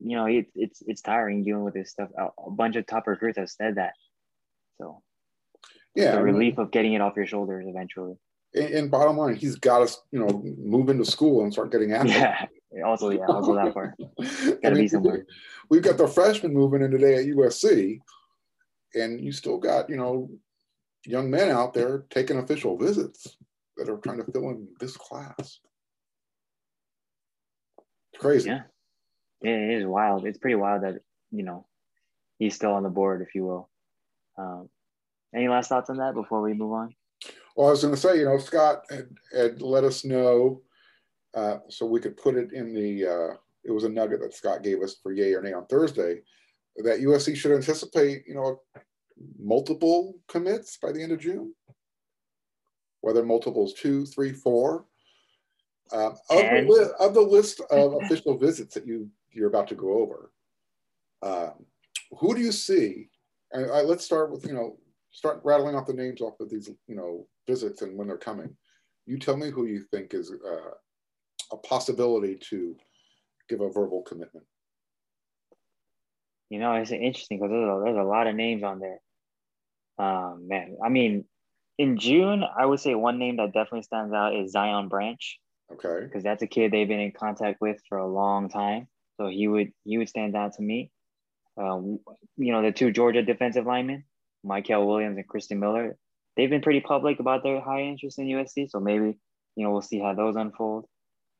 you 0.00 0.16
know, 0.16 0.26
it, 0.26 0.46
it's 0.54 0.82
it's 0.86 1.02
tiring 1.02 1.44
dealing 1.44 1.64
with 1.64 1.74
this 1.74 1.90
stuff. 1.90 2.10
A, 2.16 2.28
a 2.46 2.50
bunch 2.50 2.76
of 2.76 2.86
top 2.86 3.06
recruits 3.06 3.38
have 3.38 3.50
said 3.50 3.76
that. 3.76 3.94
So, 4.80 5.02
yeah, 5.94 6.12
the 6.12 6.22
relief 6.22 6.58
of 6.58 6.70
getting 6.70 6.94
it 6.94 7.00
off 7.00 7.16
your 7.16 7.26
shoulders 7.26 7.66
eventually 7.68 8.16
and, 8.54 8.74
and 8.74 8.90
bottom 8.90 9.16
line, 9.16 9.36
he's 9.36 9.56
got 9.56 9.86
to, 9.86 9.96
you 10.10 10.18
know, 10.18 10.42
move 10.58 10.88
into 10.88 11.04
school 11.04 11.42
and 11.42 11.52
start 11.52 11.72
getting 11.72 11.92
after. 11.92 12.48
Yeah. 12.72 12.84
Also, 12.84 13.10
yeah, 13.10 13.24
also 13.26 13.56
that 13.56 13.74
part. 13.74 13.98
Got 13.98 14.16
to 14.16 14.60
I 14.64 14.70
mean, 14.70 14.82
be 14.82 14.86
somewhere. 14.86 15.26
We've 15.70 15.82
got 15.82 15.98
the 15.98 16.06
freshmen 16.06 16.54
moving 16.54 16.82
in 16.82 16.92
today 16.92 17.16
at 17.16 17.26
USC, 17.26 17.98
and 18.94 19.20
you 19.20 19.32
still 19.32 19.58
got, 19.58 19.90
you 19.90 19.96
know, 19.96 20.30
young 21.04 21.28
men 21.32 21.50
out 21.50 21.74
there 21.74 22.04
taking 22.10 22.38
official 22.38 22.78
visits 22.78 23.36
that 23.76 23.88
are 23.88 23.96
trying 23.96 24.24
to 24.24 24.32
fill 24.32 24.50
in 24.50 24.68
this 24.78 24.96
class. 24.96 25.58
Crazy. 28.20 28.50
Yeah. 28.50 28.62
It 29.42 29.78
is 29.80 29.86
wild. 29.86 30.26
It's 30.26 30.38
pretty 30.38 30.56
wild 30.56 30.82
that, 30.82 31.00
you 31.30 31.42
know, 31.42 31.66
he's 32.38 32.54
still 32.54 32.72
on 32.72 32.82
the 32.82 32.90
board, 32.90 33.22
if 33.22 33.34
you 33.34 33.44
will. 33.44 33.70
Um, 34.38 34.68
any 35.34 35.48
last 35.48 35.68
thoughts 35.68 35.90
on 35.90 35.96
that 35.96 36.14
before 36.14 36.42
we 36.42 36.52
move 36.52 36.72
on? 36.72 36.94
Well, 37.56 37.68
I 37.68 37.70
was 37.70 37.82
going 37.82 37.94
to 37.94 38.00
say, 38.00 38.18
you 38.18 38.26
know, 38.26 38.38
Scott 38.38 38.84
had, 38.90 39.08
had 39.34 39.62
let 39.62 39.84
us 39.84 40.04
know 40.04 40.62
uh, 41.34 41.58
so 41.68 41.86
we 41.86 42.00
could 42.00 42.16
put 42.16 42.36
it 42.36 42.52
in 42.52 42.74
the, 42.74 43.06
uh, 43.06 43.34
it 43.64 43.70
was 43.70 43.84
a 43.84 43.88
nugget 43.88 44.20
that 44.20 44.34
Scott 44.34 44.62
gave 44.62 44.82
us 44.82 44.96
for 45.02 45.12
yay 45.12 45.32
or 45.32 45.42
nay 45.42 45.52
on 45.52 45.66
Thursday 45.66 46.20
that 46.76 47.00
USC 47.00 47.36
should 47.36 47.52
anticipate, 47.52 48.24
you 48.26 48.34
know, 48.34 48.60
multiple 49.38 50.18
commits 50.28 50.78
by 50.78 50.92
the 50.92 51.02
end 51.02 51.12
of 51.12 51.20
June, 51.20 51.54
whether 53.00 53.24
multiples 53.24 53.74
two, 53.74 54.06
three, 54.06 54.32
four. 54.32 54.86
Um, 55.92 56.16
of, 56.30 56.42
the 56.50 56.66
li- 56.68 56.90
of, 57.00 57.14
the 57.14 57.20
list 57.20 57.60
of 57.70 57.94
official 58.02 58.38
visits 58.38 58.74
that 58.74 58.86
you 58.86 59.08
you're 59.32 59.48
about 59.48 59.68
to 59.68 59.74
go 59.74 59.98
over, 59.98 60.32
um, 61.22 61.64
who 62.18 62.34
do 62.34 62.40
you 62.40 62.52
see? 62.52 63.08
And 63.52 63.70
uh, 63.70 63.82
let's 63.82 64.04
start 64.04 64.30
with 64.30 64.46
you 64.46 64.54
know 64.54 64.78
start 65.10 65.40
rattling 65.44 65.74
off 65.74 65.86
the 65.86 65.92
names 65.92 66.20
off 66.20 66.38
of 66.40 66.50
these 66.50 66.70
you 66.86 66.96
know 66.96 67.26
visits 67.46 67.82
and 67.82 67.96
when 67.96 68.06
they're 68.06 68.16
coming. 68.16 68.56
You 69.06 69.18
tell 69.18 69.36
me 69.36 69.50
who 69.50 69.66
you 69.66 69.84
think 69.90 70.14
is 70.14 70.30
uh, 70.30 70.70
a 71.52 71.56
possibility 71.56 72.38
to 72.50 72.76
give 73.48 73.60
a 73.60 73.70
verbal 73.70 74.02
commitment. 74.02 74.46
You 76.48 76.58
know, 76.58 76.74
it's 76.74 76.90
interesting 76.90 77.38
because 77.38 77.50
there's 77.50 77.68
a, 77.68 77.82
there's 77.84 77.98
a 77.98 78.08
lot 78.08 78.26
of 78.26 78.34
names 78.34 78.62
on 78.62 78.80
there. 78.80 79.00
Um, 79.98 80.48
man, 80.48 80.76
I 80.84 80.88
mean, 80.88 81.24
in 81.78 81.98
June, 81.98 82.44
I 82.44 82.66
would 82.66 82.80
say 82.80 82.94
one 82.94 83.18
name 83.18 83.36
that 83.36 83.52
definitely 83.52 83.82
stands 83.82 84.12
out 84.12 84.34
is 84.34 84.52
Zion 84.52 84.88
Branch. 84.88 85.38
Okay. 85.72 86.04
Because 86.04 86.22
that's 86.22 86.42
a 86.42 86.46
kid 86.46 86.72
they've 86.72 86.88
been 86.88 87.00
in 87.00 87.12
contact 87.12 87.60
with 87.60 87.80
for 87.88 87.98
a 87.98 88.06
long 88.06 88.48
time, 88.48 88.88
so 89.16 89.28
he 89.28 89.48
would 89.48 89.72
he 89.84 89.98
would 89.98 90.08
stand 90.08 90.36
out 90.36 90.54
to 90.54 90.62
me. 90.62 90.90
Um, 91.56 91.98
you 92.36 92.52
know, 92.52 92.62
the 92.62 92.72
two 92.72 92.90
Georgia 92.90 93.22
defensive 93.22 93.66
linemen, 93.66 94.04
Mykel 94.44 94.86
Williams 94.86 95.16
and 95.16 95.28
Christian 95.28 95.60
Miller, 95.60 95.96
they've 96.36 96.50
been 96.50 96.62
pretty 96.62 96.80
public 96.80 97.20
about 97.20 97.42
their 97.42 97.60
high 97.60 97.82
interest 97.82 98.18
in 98.18 98.26
USC. 98.26 98.70
So 98.70 98.80
maybe 98.80 99.18
you 99.56 99.64
know 99.64 99.70
we'll 99.70 99.82
see 99.82 100.00
how 100.00 100.14
those 100.14 100.36
unfold. 100.36 100.86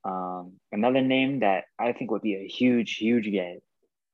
Um, 0.05 0.55
another 0.73 1.03
name 1.03 1.41
that 1.41 1.65
I 1.79 1.93
think 1.93 2.11
would 2.11 2.23
be 2.23 2.37
a 2.37 2.47
huge, 2.47 2.97
huge 2.97 3.31
get 3.31 3.63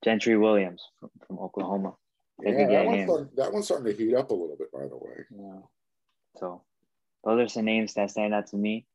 Gentry 0.03 0.37
Williams 0.37 0.83
from, 0.99 1.11
from 1.27 1.39
Oklahoma. 1.39 1.95
yeah, 2.43 2.67
that 2.67 2.87
one's, 2.87 3.05
starting, 3.05 3.29
that 3.37 3.53
one's 3.53 3.65
starting 3.67 3.97
to 3.97 4.05
heat 4.05 4.15
up 4.15 4.31
a 4.31 4.35
little 4.35 4.57
bit, 4.57 4.73
by 4.73 4.87
the 4.89 4.97
way. 4.97 5.25
Yeah. 5.31 5.61
So 6.39 6.63
those 7.25 7.41
are 7.41 7.49
some 7.49 7.65
names 7.65 7.95
that 7.95 8.11
stand 8.11 8.35
out 8.35 8.49
to 8.49 8.57
me. 8.57 8.87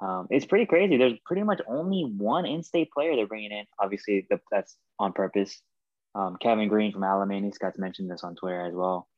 Um, 0.00 0.26
it's 0.30 0.46
pretty 0.46 0.66
crazy. 0.66 0.96
There's 0.96 1.18
pretty 1.24 1.42
much 1.42 1.60
only 1.68 2.02
one 2.02 2.46
in-state 2.46 2.90
player 2.92 3.16
they're 3.16 3.26
bringing 3.26 3.52
in. 3.52 3.64
Obviously, 3.78 4.26
the, 4.30 4.40
that's 4.50 4.76
on 4.98 5.12
purpose. 5.12 5.60
Um, 6.14 6.36
Kevin 6.40 6.68
Green 6.68 6.92
from 6.92 7.02
Alemany. 7.02 7.54
Scott 7.54 7.78
mentioned 7.78 8.10
this 8.10 8.24
on 8.24 8.34
Twitter 8.34 8.66
as 8.66 8.74
well. 8.74 9.08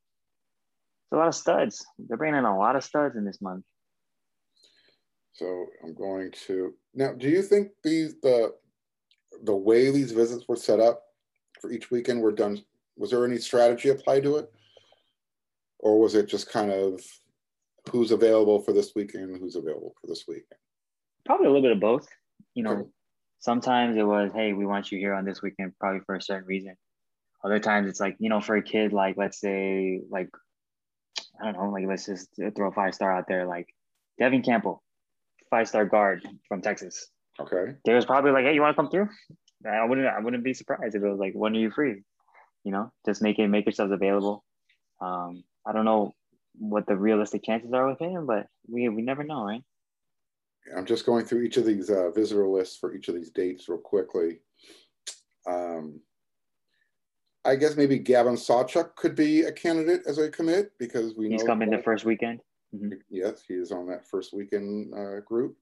It's 1.06 1.16
a 1.16 1.18
lot 1.18 1.28
of 1.28 1.34
studs. 1.34 1.84
They're 1.98 2.16
bringing 2.16 2.38
in 2.38 2.44
a 2.44 2.58
lot 2.58 2.76
of 2.76 2.84
studs 2.84 3.16
in 3.16 3.24
this 3.24 3.40
month. 3.40 3.64
So 5.34 5.66
I'm 5.82 5.94
going 5.94 6.32
to 6.46 6.74
now. 6.94 7.12
Do 7.12 7.28
you 7.28 7.42
think 7.42 7.70
these 7.82 8.20
the 8.20 8.54
the 9.44 9.56
way 9.56 9.90
these 9.90 10.12
visits 10.12 10.44
were 10.46 10.56
set 10.56 10.80
up 10.80 11.02
for 11.60 11.70
each 11.70 11.90
weekend 11.90 12.20
were 12.20 12.32
done, 12.32 12.62
was 12.96 13.10
there 13.10 13.24
any 13.24 13.38
strategy 13.38 13.88
applied 13.88 14.24
to 14.24 14.36
it? 14.36 14.52
Or 15.78 15.98
was 15.98 16.14
it 16.14 16.28
just 16.28 16.50
kind 16.50 16.70
of 16.70 17.00
who's 17.90 18.10
available 18.10 18.60
for 18.60 18.72
this 18.72 18.92
weekend, 18.94 19.38
who's 19.38 19.56
available 19.56 19.94
for 20.00 20.06
this 20.06 20.24
weekend? 20.28 20.60
Probably 21.24 21.46
a 21.46 21.50
little 21.50 21.62
bit 21.62 21.72
of 21.72 21.80
both. 21.80 22.08
You 22.54 22.64
know, 22.64 22.90
sometimes 23.40 23.96
it 23.96 24.02
was, 24.02 24.32
hey, 24.34 24.52
we 24.52 24.66
want 24.66 24.92
you 24.92 24.98
here 24.98 25.14
on 25.14 25.24
this 25.24 25.42
weekend, 25.42 25.72
probably 25.78 26.00
for 26.04 26.14
a 26.14 26.22
certain 26.22 26.46
reason. 26.46 26.76
Other 27.44 27.58
times 27.58 27.88
it's 27.88 28.00
like, 28.00 28.16
you 28.18 28.28
know, 28.28 28.40
for 28.40 28.56
a 28.56 28.62
kid, 28.62 28.92
like 28.92 29.16
let's 29.16 29.40
say, 29.40 30.00
like, 30.10 30.28
I 31.40 31.46
don't 31.46 31.54
know, 31.54 31.70
like 31.70 31.86
let's 31.86 32.06
just 32.06 32.28
throw 32.54 32.68
a 32.68 32.72
five 32.72 32.94
star 32.94 33.12
out 33.12 33.26
there, 33.26 33.46
like 33.46 33.74
Devin 34.18 34.42
Campbell, 34.42 34.82
five 35.50 35.68
star 35.68 35.84
guard 35.84 36.22
from 36.48 36.62
Texas. 36.62 37.08
Okay. 37.40 37.74
There 37.84 37.96
was 37.96 38.04
probably 38.04 38.30
like, 38.30 38.44
hey, 38.44 38.54
you 38.54 38.60
want 38.60 38.76
to 38.76 38.80
come 38.82 38.90
through? 38.90 39.08
I 39.66 39.84
wouldn't 39.84 40.06
I 40.06 40.20
wouldn't 40.20 40.44
be 40.44 40.54
surprised 40.54 40.94
if 40.94 41.02
it 41.02 41.08
was 41.08 41.18
like, 41.18 41.34
when 41.34 41.54
are 41.54 41.58
you 41.58 41.70
free? 41.70 42.02
You 42.64 42.72
know, 42.72 42.92
just 43.06 43.22
make 43.22 43.38
it 43.38 43.48
make 43.48 43.64
yourselves 43.66 43.92
available. 43.92 44.44
Um, 45.00 45.44
I 45.66 45.72
don't 45.72 45.84
know 45.84 46.12
what 46.58 46.86
the 46.86 46.96
realistic 46.96 47.42
chances 47.44 47.72
are 47.72 47.88
with 47.88 48.00
him, 48.00 48.26
but 48.26 48.46
we 48.68 48.88
we 48.88 49.02
never 49.02 49.24
know, 49.24 49.44
right? 49.44 49.62
I'm 50.76 50.86
just 50.86 51.06
going 51.06 51.24
through 51.24 51.42
each 51.42 51.56
of 51.56 51.66
these 51.66 51.90
uh, 51.90 52.10
visitor 52.10 52.46
lists 52.46 52.76
for 52.76 52.94
each 52.94 53.08
of 53.08 53.14
these 53.14 53.30
dates 53.30 53.68
real 53.68 53.78
quickly. 53.78 54.38
Um, 55.46 56.00
I 57.44 57.56
guess 57.56 57.76
maybe 57.76 57.98
Gavin 57.98 58.36
Sawchuk 58.36 58.94
could 58.94 59.16
be 59.16 59.42
a 59.42 59.52
candidate 59.52 60.02
as 60.06 60.18
a 60.18 60.30
commit 60.30 60.72
because 60.78 61.16
we 61.16 61.28
know 61.28 61.36
he's 61.36 61.42
coming 61.42 61.70
the 61.70 61.78
first 61.78 62.04
weekend. 62.04 62.40
Mm-hmm. 62.74 62.92
Yes, 63.10 63.42
he 63.46 63.54
is 63.54 63.72
on 63.72 63.88
that 63.88 64.06
first 64.06 64.32
weekend 64.32 64.94
uh, 64.94 65.20
group. 65.20 65.56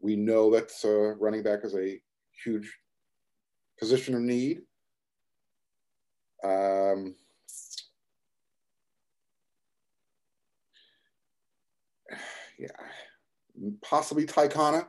We 0.00 0.16
know 0.16 0.50
that 0.50 0.72
uh, 0.84 1.14
running 1.16 1.44
back 1.44 1.60
is 1.62 1.76
a 1.76 2.00
huge 2.44 2.76
position 3.78 4.16
of 4.16 4.22
need. 4.22 4.62
Um, 6.44 7.14
yeah, 12.58 12.66
possibly 13.82 14.26
Taikana. 14.26 14.86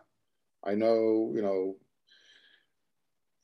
I 0.64 0.76
know, 0.76 1.32
you 1.36 1.42
know, 1.42 1.76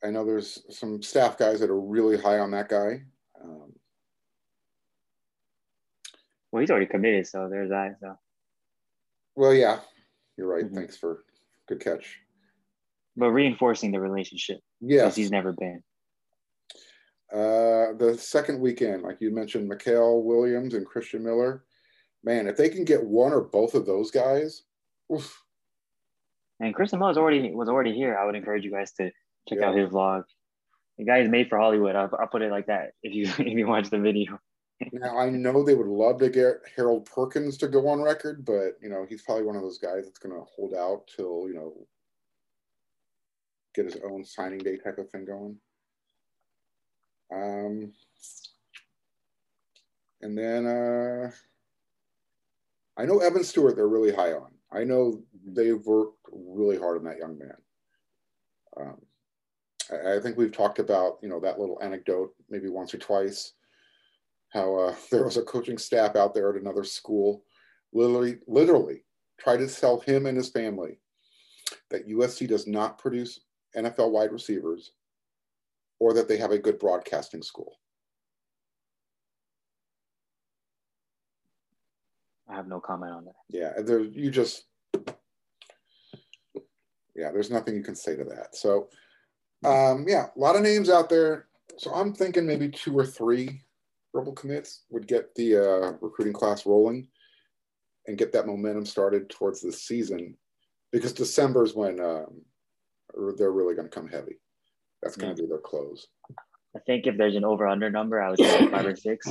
I 0.03 0.11
know 0.11 0.25
there's 0.25 0.63
some 0.69 1.01
staff 1.01 1.37
guys 1.37 1.59
that 1.59 1.69
are 1.69 1.79
really 1.79 2.17
high 2.17 2.39
on 2.39 2.51
that 2.51 2.69
guy. 2.69 3.01
Um, 3.41 3.73
well, 6.51 6.61
he's 6.61 6.71
already 6.71 6.85
committed, 6.85 7.27
so 7.27 7.49
there's 7.49 7.69
that. 7.69 7.97
So. 8.01 8.17
Well, 9.35 9.53
yeah, 9.53 9.79
you're 10.37 10.47
right. 10.47 10.65
Mm-hmm. 10.65 10.75
Thanks 10.75 10.97
for 10.97 11.23
good 11.67 11.81
catch. 11.81 12.17
But 13.17 13.31
reinforcing 13.31 13.91
the 13.91 13.99
relationship. 13.99 14.59
Yes. 14.79 15.15
he's 15.15 15.31
never 15.31 15.51
been. 15.51 15.83
Uh, 17.31 17.93
the 17.97 18.17
second 18.17 18.59
weekend, 18.59 19.03
like 19.03 19.17
you 19.19 19.31
mentioned, 19.31 19.69
Mykel 19.69 20.23
Williams 20.23 20.73
and 20.73 20.85
Christian 20.85 21.23
Miller. 21.23 21.63
Man, 22.23 22.47
if 22.47 22.57
they 22.57 22.69
can 22.69 22.85
get 22.85 23.03
one 23.03 23.33
or 23.33 23.41
both 23.41 23.75
of 23.75 23.85
those 23.85 24.09
guys, 24.09 24.63
oof. 25.11 25.43
And 26.59 26.73
Christian 26.73 26.99
Miller 26.99 27.09
was 27.09 27.17
already 27.17 27.53
was 27.53 27.69
already 27.69 27.93
here. 27.93 28.17
I 28.17 28.25
would 28.25 28.35
encourage 28.35 28.65
you 28.65 28.71
guys 28.71 28.91
to 28.93 29.11
check 29.47 29.59
yeah. 29.59 29.69
out 29.69 29.77
his 29.77 29.89
vlog. 29.89 30.23
The 30.97 31.05
guy 31.05 31.19
is 31.19 31.29
made 31.29 31.47
for 31.47 31.57
Hollywood. 31.57 31.95
I'll, 31.95 32.09
I'll 32.19 32.27
put 32.27 32.41
it 32.41 32.51
like 32.51 32.67
that. 32.67 32.91
If 33.01 33.13
you 33.13 33.23
if 33.45 33.57
you 33.57 33.67
watch 33.67 33.89
the 33.89 33.99
video. 33.99 34.39
now 34.93 35.17
I 35.17 35.29
know 35.29 35.63
they 35.63 35.75
would 35.75 35.87
love 35.87 36.19
to 36.19 36.29
get 36.29 36.61
Harold 36.75 37.05
Perkins 37.05 37.57
to 37.57 37.67
go 37.67 37.87
on 37.87 38.01
record, 38.01 38.45
but 38.45 38.77
you 38.81 38.89
know 38.89 39.05
he's 39.07 39.21
probably 39.21 39.43
one 39.43 39.55
of 39.55 39.61
those 39.61 39.77
guys 39.77 40.05
that's 40.05 40.19
going 40.19 40.35
to 40.35 40.45
hold 40.55 40.73
out 40.73 41.07
till 41.15 41.47
you 41.47 41.55
know 41.55 41.73
get 43.73 43.85
his 43.85 43.97
own 44.03 44.25
signing 44.25 44.59
day 44.59 44.77
type 44.77 44.97
of 44.97 45.09
thing 45.09 45.25
going. 45.25 45.57
Um, 47.31 47.93
and 50.21 50.37
then 50.37 50.65
uh, 50.65 51.31
I 52.97 53.05
know 53.05 53.19
Evan 53.19 53.43
Stewart, 53.43 53.75
they're 53.75 53.87
really 53.87 54.13
high 54.13 54.33
on. 54.33 54.51
I 54.71 54.83
know 54.83 55.21
they've 55.45 55.83
worked 55.85 56.27
really 56.31 56.77
hard 56.77 56.97
on 56.97 57.03
that 57.05 57.17
young 57.17 57.37
man. 57.37 57.57
Um, 58.77 58.97
I, 59.91 60.15
I, 60.15 60.19
think 60.19 60.37
we've 60.37 60.51
talked 60.51 60.79
about, 60.79 61.17
you 61.21 61.29
know, 61.29 61.39
that 61.39 61.59
little 61.59 61.81
anecdote 61.81 62.33
maybe 62.49 62.69
once 62.69 62.93
or 62.93 62.99
twice, 62.99 63.53
how 64.49 64.75
uh, 64.75 64.95
there 65.11 65.23
was 65.23 65.37
a 65.37 65.43
coaching 65.43 65.77
staff 65.77 66.15
out 66.15 66.33
there 66.33 66.49
at 66.49 66.61
another 66.61 66.83
school, 66.83 67.43
literally, 67.93 68.37
literally 68.47 69.05
tried 69.39 69.57
to 69.57 69.69
sell 69.69 69.99
him 70.01 70.25
and 70.25 70.37
his 70.37 70.49
family 70.49 70.99
that 71.89 72.07
USC 72.07 72.47
does 72.47 72.67
not 72.67 72.97
produce 72.97 73.39
NFL 73.75 74.11
wide 74.11 74.31
receivers 74.31 74.91
or 75.99 76.13
that 76.13 76.27
they 76.27 76.37
have 76.37 76.51
a 76.51 76.59
good 76.59 76.79
broadcasting 76.79 77.41
school? 77.41 77.77
I 82.49 82.55
have 82.55 82.67
no 82.67 82.79
comment 82.79 83.13
on 83.13 83.25
that. 83.25 83.35
Yeah, 83.49 83.73
there 83.81 83.99
you 83.99 84.31
just 84.31 84.63
yeah, 87.15 87.31
there's 87.31 87.51
nothing 87.51 87.75
you 87.75 87.83
can 87.83 87.95
say 87.95 88.15
to 88.15 88.23
that. 88.25 88.55
So 88.55 88.89
um, 89.65 90.05
yeah, 90.07 90.27
a 90.35 90.39
lot 90.39 90.55
of 90.55 90.61
names 90.61 90.89
out 90.89 91.09
there. 91.09 91.47
So 91.77 91.93
I'm 91.93 92.13
thinking 92.13 92.45
maybe 92.45 92.69
two 92.69 92.97
or 92.97 93.05
three 93.05 93.61
verbal 94.13 94.33
commits 94.33 94.83
would 94.89 95.07
get 95.07 95.33
the 95.35 95.57
uh, 95.57 95.91
recruiting 96.01 96.33
class 96.33 96.65
rolling 96.65 97.07
and 98.07 98.17
get 98.17 98.31
that 98.33 98.47
momentum 98.47 98.85
started 98.85 99.29
towards 99.29 99.61
the 99.61 99.71
season 99.71 100.35
because 100.91 101.13
December 101.13 101.63
is 101.63 101.75
when 101.75 101.99
um, 101.99 102.41
they're 103.37 103.51
really 103.51 103.75
going 103.75 103.89
to 103.89 103.93
come 103.95 104.07
heavy. 104.07 104.39
That's 105.01 105.15
going 105.15 105.35
to 105.35 105.41
be 105.41 105.47
their 105.47 105.59
close. 105.59 106.07
I 106.75 106.79
think 106.85 107.07
if 107.07 107.17
there's 107.17 107.35
an 107.35 107.45
over 107.45 107.67
under 107.67 107.89
number, 107.89 108.21
I 108.21 108.29
would 108.29 108.39
say 108.39 108.67
five 108.67 108.85
or 108.85 108.95
six, 108.95 109.27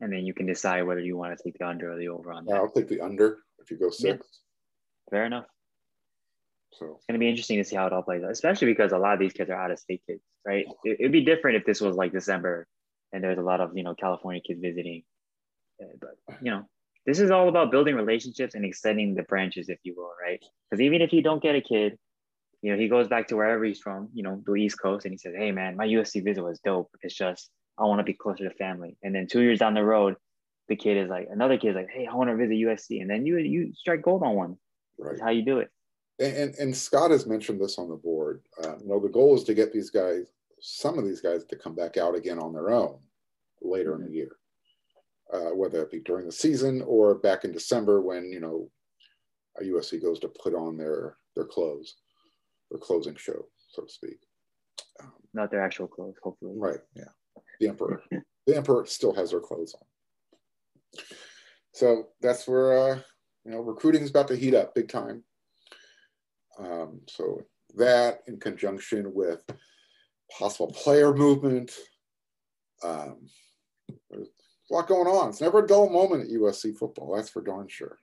and 0.00 0.12
then 0.12 0.24
you 0.24 0.34
can 0.34 0.46
decide 0.46 0.82
whether 0.82 1.00
you 1.00 1.16
want 1.16 1.36
to 1.36 1.42
take 1.42 1.58
the 1.58 1.66
under 1.66 1.92
or 1.92 1.98
the 1.98 2.08
over 2.08 2.32
on 2.32 2.44
that. 2.46 2.56
I'll 2.56 2.70
take 2.70 2.88
the 2.88 3.00
under 3.00 3.38
if 3.58 3.70
you 3.70 3.78
go 3.78 3.90
six. 3.90 4.02
Yeah. 4.02 5.10
Fair 5.10 5.26
enough. 5.26 5.46
So 6.72 6.94
it's 6.96 7.06
going 7.06 7.14
to 7.14 7.18
be 7.18 7.28
interesting 7.28 7.58
to 7.58 7.64
see 7.64 7.76
how 7.76 7.86
it 7.86 7.92
all 7.92 8.02
plays 8.02 8.22
out, 8.22 8.30
especially 8.30 8.68
because 8.68 8.92
a 8.92 8.98
lot 8.98 9.14
of 9.14 9.20
these 9.20 9.32
kids 9.32 9.50
are 9.50 9.60
out 9.60 9.70
of 9.70 9.78
state 9.78 10.02
kids, 10.06 10.22
right? 10.46 10.66
It, 10.84 10.98
would 11.00 11.12
be 11.12 11.24
different 11.24 11.56
if 11.56 11.66
this 11.66 11.80
was 11.80 11.96
like 11.96 12.12
December 12.12 12.66
and 13.12 13.22
there's 13.24 13.38
a 13.38 13.42
lot 13.42 13.60
of, 13.60 13.76
you 13.76 13.82
know, 13.82 13.94
California 13.94 14.40
kids 14.40 14.60
visiting. 14.60 15.02
Uh, 15.82 15.86
but, 16.00 16.36
you 16.40 16.50
know, 16.50 16.64
this 17.06 17.18
is 17.18 17.30
all 17.30 17.48
about 17.48 17.70
building 17.70 17.96
relationships 17.96 18.54
and 18.54 18.64
extending 18.64 19.14
the 19.14 19.24
branches, 19.24 19.68
if 19.68 19.78
you 19.82 19.94
will, 19.96 20.12
right? 20.22 20.40
Because 20.70 20.80
even 20.80 21.02
if 21.02 21.12
you 21.12 21.22
don't 21.22 21.42
get 21.42 21.56
a 21.56 21.60
kid, 21.60 21.98
you 22.62 22.70
know, 22.70 22.78
he 22.78 22.88
goes 22.88 23.08
back 23.08 23.28
to 23.28 23.36
wherever 23.36 23.64
he's 23.64 23.80
from, 23.80 24.08
you 24.12 24.22
know, 24.22 24.42
the 24.46 24.54
East 24.54 24.80
Coast, 24.80 25.06
and 25.06 25.12
he 25.12 25.18
says, 25.18 25.34
Hey, 25.36 25.50
man, 25.50 25.76
my 25.76 25.86
USC 25.86 26.22
visit 26.22 26.42
was 26.42 26.60
dope. 26.60 26.90
It's 27.02 27.14
just, 27.14 27.50
I 27.80 27.84
want 27.84 28.00
to 28.00 28.04
be 28.04 28.12
closer 28.12 28.48
to 28.48 28.54
family. 28.56 28.96
And 29.02 29.14
then 29.14 29.26
two 29.26 29.40
years 29.40 29.58
down 29.58 29.74
the 29.74 29.84
road, 29.84 30.16
the 30.68 30.76
kid 30.76 30.96
is 30.96 31.08
like, 31.08 31.28
another 31.30 31.58
kid 31.58 31.70
is 31.70 31.76
like, 31.76 31.88
Hey, 31.90 32.06
I 32.06 32.14
want 32.14 32.30
to 32.30 32.36
visit 32.36 32.54
USC. 32.54 33.00
And 33.00 33.10
then 33.10 33.26
you 33.26 33.38
you 33.38 33.72
strike 33.74 34.02
gold 34.02 34.22
on 34.22 34.34
one. 34.34 34.56
Right. 34.98 35.12
That's 35.12 35.22
how 35.22 35.30
you 35.30 35.44
do 35.44 35.58
it. 35.58 35.70
And, 36.18 36.36
and, 36.36 36.54
and 36.56 36.76
Scott 36.76 37.10
has 37.10 37.26
mentioned 37.26 37.60
this 37.60 37.78
on 37.78 37.88
the 37.88 37.96
board. 37.96 38.42
Uh, 38.62 38.76
you 38.78 38.88
know, 38.88 39.00
the 39.00 39.08
goal 39.08 39.34
is 39.34 39.44
to 39.44 39.54
get 39.54 39.72
these 39.72 39.90
guys, 39.90 40.26
some 40.60 40.98
of 40.98 41.04
these 41.06 41.22
guys, 41.22 41.44
to 41.44 41.56
come 41.56 41.74
back 41.74 41.96
out 41.96 42.14
again 42.14 42.38
on 42.38 42.52
their 42.52 42.70
own 42.70 42.98
later 43.62 43.92
mm-hmm. 43.92 44.02
in 44.02 44.08
the 44.08 44.14
year, 44.14 44.36
uh, 45.32 45.54
whether 45.54 45.82
it 45.82 45.90
be 45.90 46.00
during 46.00 46.26
the 46.26 46.32
season 46.32 46.82
or 46.86 47.14
back 47.14 47.44
in 47.44 47.52
December 47.52 48.02
when 48.02 48.30
you 48.30 48.40
know 48.40 48.70
USC 49.62 50.00
goes 50.00 50.18
to 50.20 50.28
put 50.28 50.54
on 50.54 50.76
their 50.76 51.16
their 51.36 51.46
clothes, 51.46 51.96
their 52.70 52.80
closing 52.80 53.16
show, 53.16 53.46
so 53.68 53.82
to 53.82 53.92
speak. 53.92 54.18
Um, 55.02 55.12
Not 55.32 55.50
their 55.50 55.62
actual 55.62 55.88
clothes, 55.88 56.16
hopefully. 56.22 56.54
Right. 56.56 56.80
Yeah. 56.94 57.04
The 57.60 57.68
emperor. 57.68 58.02
the 58.46 58.56
emperor 58.56 58.86
still 58.86 59.12
has 59.14 59.30
their 59.30 59.40
clothes 59.40 59.74
on. 59.74 61.02
So 61.72 62.08
that's 62.20 62.48
where 62.48 62.78
uh, 62.78 62.98
you 63.44 63.52
know 63.52 63.60
recruiting 63.60 64.02
is 64.02 64.10
about 64.10 64.28
to 64.28 64.36
heat 64.36 64.54
up 64.54 64.74
big 64.74 64.88
time. 64.88 65.22
Um, 66.58 67.02
so 67.08 67.42
that 67.76 68.20
in 68.26 68.40
conjunction 68.40 69.14
with 69.14 69.42
possible 70.36 70.72
player 70.72 71.14
movement, 71.14 71.72
um, 72.82 73.28
there's 74.10 74.28
a 74.70 74.74
lot 74.74 74.88
going 74.88 75.06
on. 75.06 75.30
It's 75.30 75.40
never 75.40 75.60
a 75.62 75.66
dull 75.66 75.88
moment 75.88 76.24
at 76.24 76.30
USC 76.30 76.76
football. 76.76 77.14
That's 77.14 77.30
for 77.30 77.42
darn 77.42 77.68
sure. 77.68 77.98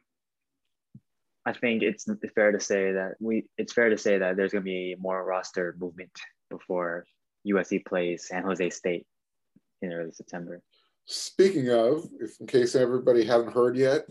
I 1.45 1.53
think 1.53 1.81
it's 1.81 2.05
fair 2.35 2.51
to 2.51 2.59
say 2.59 2.91
that 2.91 3.13
we 3.19 3.45
it's 3.57 3.73
fair 3.73 3.89
to 3.89 3.97
say 3.97 4.17
that 4.17 4.35
there's 4.35 4.51
going 4.51 4.63
to 4.63 4.69
be 4.69 4.95
more 4.99 5.23
roster 5.23 5.75
movement 5.79 6.11
before 6.49 7.05
USC 7.47 7.85
plays 7.85 8.27
San 8.27 8.43
Jose 8.43 8.69
State 8.69 9.05
in 9.81 9.93
early 9.93 10.11
September. 10.11 10.61
Speaking 11.05 11.69
of, 11.69 12.07
if 12.19 12.39
in 12.39 12.47
case 12.47 12.75
everybody 12.75 13.25
hasn't 13.25 13.53
heard 13.53 13.77
yet, 13.77 14.05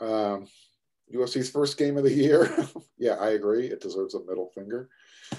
um, 0.00 0.46
USC's 1.12 1.50
first 1.50 1.76
game 1.76 1.96
of 1.96 2.04
the 2.04 2.12
year. 2.12 2.54
yeah, 2.98 3.14
I 3.14 3.30
agree. 3.30 3.66
It 3.66 3.80
deserves 3.80 4.14
a 4.14 4.20
middle 4.20 4.50
finger. 4.54 4.88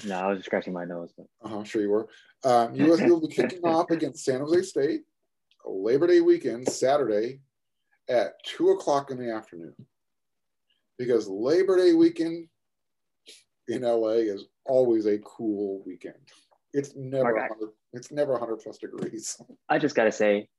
No, 0.05 0.15
I 0.15 0.27
was 0.27 0.39
just 0.39 0.47
scratching 0.47 0.73
my 0.73 0.86
nose. 0.86 1.13
But... 1.15 1.27
Uh-huh, 1.43 1.63
sure 1.63 1.81
you 1.81 1.89
were. 1.89 2.08
Um, 2.43 2.75
USC 2.75 3.10
will 3.10 3.21
be 3.21 3.34
kicking 3.34 3.60
off 3.63 3.89
against 3.91 4.25
San 4.25 4.41
Jose 4.41 4.63
State 4.63 5.01
Labor 5.65 6.08
Day 6.08 6.21
weekend, 6.21 6.69
Saturday 6.69 7.39
at 8.10 8.34
2 8.45 8.71
o'clock 8.71 9.12
in 9.12 9.17
the 9.17 9.34
afternoon. 9.34 9.73
Because 10.97 11.27
Labor 11.27 11.77
Day 11.77 11.93
weekend 11.93 12.47
in 13.67 13.81
LA 13.81 14.10
is 14.10 14.45
always 14.65 15.05
a 15.05 15.17
cool 15.19 15.84
weekend. 15.86 16.15
It's 16.75 16.93
never 16.93 17.33
100, 17.33 17.69
it's 17.93 18.11
never 18.11 18.33
100 18.33 18.57
plus 18.57 18.77
degrees. 18.77 19.41
I 19.69 19.79
just 19.79 19.95
got 19.95 20.03
to 20.03 20.11
say, 20.11 20.49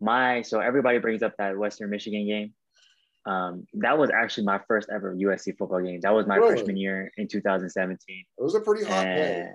my 0.00 0.42
so 0.42 0.60
everybody 0.60 0.98
brings 0.98 1.22
up 1.24 1.34
that 1.38 1.58
Western 1.58 1.90
Michigan 1.90 2.26
game. 2.26 2.54
Um, 3.26 3.66
that 3.74 3.98
was 3.98 4.10
actually 4.10 4.44
my 4.44 4.60
first 4.68 4.88
ever 4.94 5.12
USC 5.16 5.58
football 5.58 5.82
game. 5.82 6.00
That 6.02 6.14
was 6.14 6.28
my 6.28 6.36
really? 6.36 6.54
freshman 6.54 6.76
year 6.76 7.10
in 7.16 7.26
2017. 7.26 7.98
It 8.38 8.42
was 8.42 8.54
a 8.54 8.60
pretty 8.60 8.84
hot 8.84 9.06
and 9.06 9.16
day. 9.16 9.50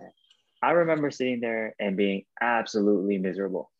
I 0.61 0.71
remember 0.71 1.09
sitting 1.09 1.39
there 1.39 1.73
and 1.79 1.95
being 1.95 2.25
absolutely 2.41 3.17
miserable. 3.17 3.71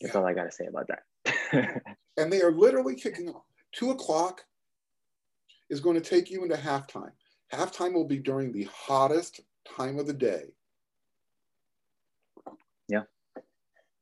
That's 0.00 0.14
yeah. 0.14 0.20
all 0.20 0.26
I 0.26 0.34
got 0.34 0.44
to 0.44 0.52
say 0.52 0.66
about 0.66 0.88
that. 0.88 1.82
and 2.16 2.32
they 2.32 2.40
are 2.40 2.52
literally 2.52 2.94
kicking 2.94 3.28
off. 3.30 3.42
Two 3.72 3.90
o'clock 3.90 4.44
is 5.68 5.80
going 5.80 6.00
to 6.00 6.08
take 6.08 6.30
you 6.30 6.44
into 6.44 6.54
halftime. 6.54 7.10
Halftime 7.52 7.92
will 7.92 8.06
be 8.06 8.18
during 8.18 8.52
the 8.52 8.68
hottest 8.72 9.40
time 9.76 9.98
of 9.98 10.06
the 10.06 10.12
day. 10.12 10.44
Yeah. 12.88 13.02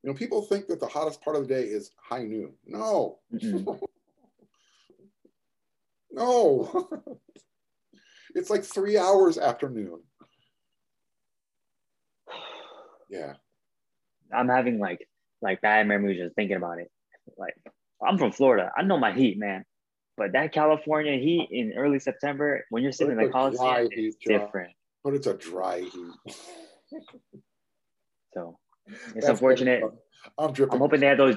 You 0.03 0.11
know, 0.11 0.15
people 0.15 0.43
think 0.43 0.69
that 0.69 0.81
the 0.81 0.87
hottest 0.87 1.23
part 1.23 1.37
of 1.37 1.47
the 1.47 1.55
day 1.55 1.63
is 1.63 1.91
high 2.01 2.23
noon. 2.23 2.55
No. 2.65 3.19
no. 6.11 6.89
it's 8.35 8.51
like 8.51 8.65
three 8.65 8.99
hours 8.99 9.39
after 9.39 9.69
noon. 9.69 10.01
Yeah. 13.09 13.35
I'm 14.35 14.49
having 14.49 14.81
like 14.81 15.07
like 15.41 15.61
bad 15.61 15.87
memories 15.87 16.21
just 16.21 16.35
thinking 16.35 16.57
about 16.57 16.81
it. 16.81 16.91
Like 17.39 17.55
I'm 18.05 18.19
from 18.19 18.33
Florida. 18.33 18.73
I 18.77 18.83
know 18.83 18.99
my 18.99 19.13
heat, 19.13 19.39
man. 19.39 19.65
But 20.17 20.33
that 20.33 20.53
California 20.53 21.13
heat 21.13 21.49
in 21.51 21.75
early 21.77 22.01
September, 22.01 22.65
when 22.71 22.83
you're 22.83 22.93
sitting 22.93 23.13
in 23.13 23.19
the 23.19 23.31
Coliseum, 23.31 23.89
it's 23.93 24.17
different. 24.17 24.73
But 25.07 25.15
it's 25.15 25.29
a 25.29 25.35
dry 25.35 25.83
heat. 25.83 26.37
so 28.35 28.59
it's 28.89 29.15
That's 29.15 29.29
unfortunate. 29.29 29.85
I'm 30.37 30.53
dripping. 30.53 30.75
I'm 30.75 30.81
hoping 30.81 30.99
they 30.99 31.07
have 31.07 31.17
those. 31.17 31.37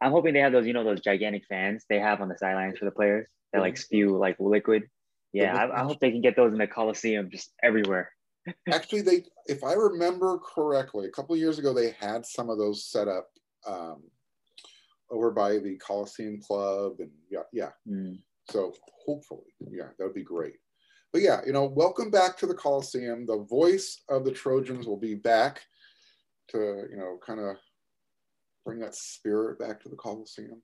I'm 0.00 0.10
hoping 0.10 0.34
they 0.34 0.40
have 0.40 0.50
those, 0.50 0.66
you 0.66 0.72
know, 0.72 0.82
those 0.82 1.00
gigantic 1.00 1.44
fans 1.48 1.84
they 1.88 2.00
have 2.00 2.20
on 2.20 2.28
the 2.28 2.36
sidelines 2.36 2.78
for 2.78 2.86
the 2.86 2.90
players 2.90 3.28
that 3.52 3.60
like 3.60 3.76
spew 3.76 4.18
like 4.18 4.34
liquid. 4.40 4.88
Yeah, 5.32 5.54
I, 5.54 5.82
I 5.82 5.84
hope 5.84 6.00
they 6.00 6.10
can 6.10 6.22
get 6.22 6.34
those 6.34 6.50
in 6.50 6.58
the 6.58 6.66
Coliseum 6.66 7.30
just 7.30 7.52
everywhere. 7.62 8.10
Actually, 8.72 9.02
they, 9.02 9.26
if 9.46 9.62
I 9.62 9.74
remember 9.74 10.38
correctly, 10.38 11.06
a 11.06 11.12
couple 11.12 11.36
years 11.36 11.60
ago 11.60 11.72
they 11.72 11.94
had 12.00 12.26
some 12.26 12.50
of 12.50 12.58
those 12.58 12.84
set 12.84 13.06
up 13.06 13.28
um, 13.64 14.02
over 15.08 15.30
by 15.30 15.58
the 15.58 15.76
Coliseum 15.76 16.40
Club, 16.40 16.94
and 16.98 17.12
yeah, 17.30 17.42
yeah. 17.52 17.70
Mm. 17.88 18.18
So 18.50 18.74
hopefully, 19.06 19.54
yeah, 19.70 19.90
that 19.96 20.04
would 20.04 20.14
be 20.14 20.24
great. 20.24 20.54
But 21.12 21.22
yeah, 21.22 21.40
you 21.44 21.52
know, 21.52 21.66
welcome 21.66 22.10
back 22.10 22.38
to 22.38 22.46
the 22.46 22.54
Coliseum. 22.54 23.26
The 23.26 23.44
voice 23.44 24.02
of 24.08 24.24
the 24.24 24.32
Trojans 24.32 24.86
will 24.86 24.96
be 24.96 25.14
back 25.14 25.60
to 26.48 26.84
you 26.90 26.96
know 26.96 27.18
kind 27.24 27.40
of 27.40 27.56
bring 28.64 28.80
that 28.80 28.94
spirit 28.94 29.58
back 29.58 29.80
to 29.82 29.88
the 29.88 29.96
Coliseum. 29.96 30.62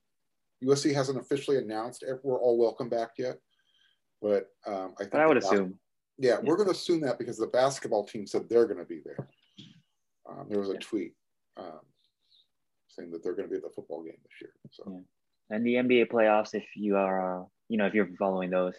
USC 0.63 0.93
hasn't 0.93 1.19
officially 1.19 1.57
announced 1.57 2.03
if 2.03 2.17
we're 2.23 2.39
all 2.39 2.57
welcome 2.57 2.89
back 2.89 3.11
yet, 3.17 3.37
but 4.21 4.47
um, 4.65 4.93
I 4.97 5.03
think 5.03 5.11
but 5.11 5.21
I 5.21 5.27
would 5.27 5.37
assume. 5.37 5.75
Yeah, 6.17 6.31
yeah. 6.31 6.39
we're 6.43 6.57
going 6.57 6.67
to 6.67 6.73
assume 6.73 7.01
that 7.01 7.19
because 7.19 7.37
the 7.37 7.47
basketball 7.47 8.05
team 8.05 8.25
said 8.25 8.49
they're 8.49 8.65
going 8.65 8.79
to 8.79 8.85
be 8.85 9.01
there. 9.05 9.29
Um, 10.29 10.47
there 10.49 10.59
was 10.59 10.69
a 10.69 10.73
yeah. 10.73 10.79
tweet 10.79 11.13
um, 11.57 11.79
saying 12.87 13.11
that 13.11 13.23
they're 13.23 13.35
going 13.35 13.47
to 13.47 13.51
be 13.51 13.57
at 13.57 13.63
the 13.63 13.69
football 13.69 14.03
game 14.03 14.17
this 14.21 14.41
year. 14.41 14.53
So, 14.71 14.83
yeah. 14.87 15.55
and 15.55 15.65
the 15.65 15.75
NBA 15.75 16.11
playoffs, 16.11 16.53
if 16.53 16.65
you 16.75 16.97
are, 16.97 17.41
uh, 17.41 17.45
you 17.69 17.77
know, 17.77 17.85
if 17.85 17.93
you're 17.93 18.09
following 18.17 18.49
those, 18.49 18.75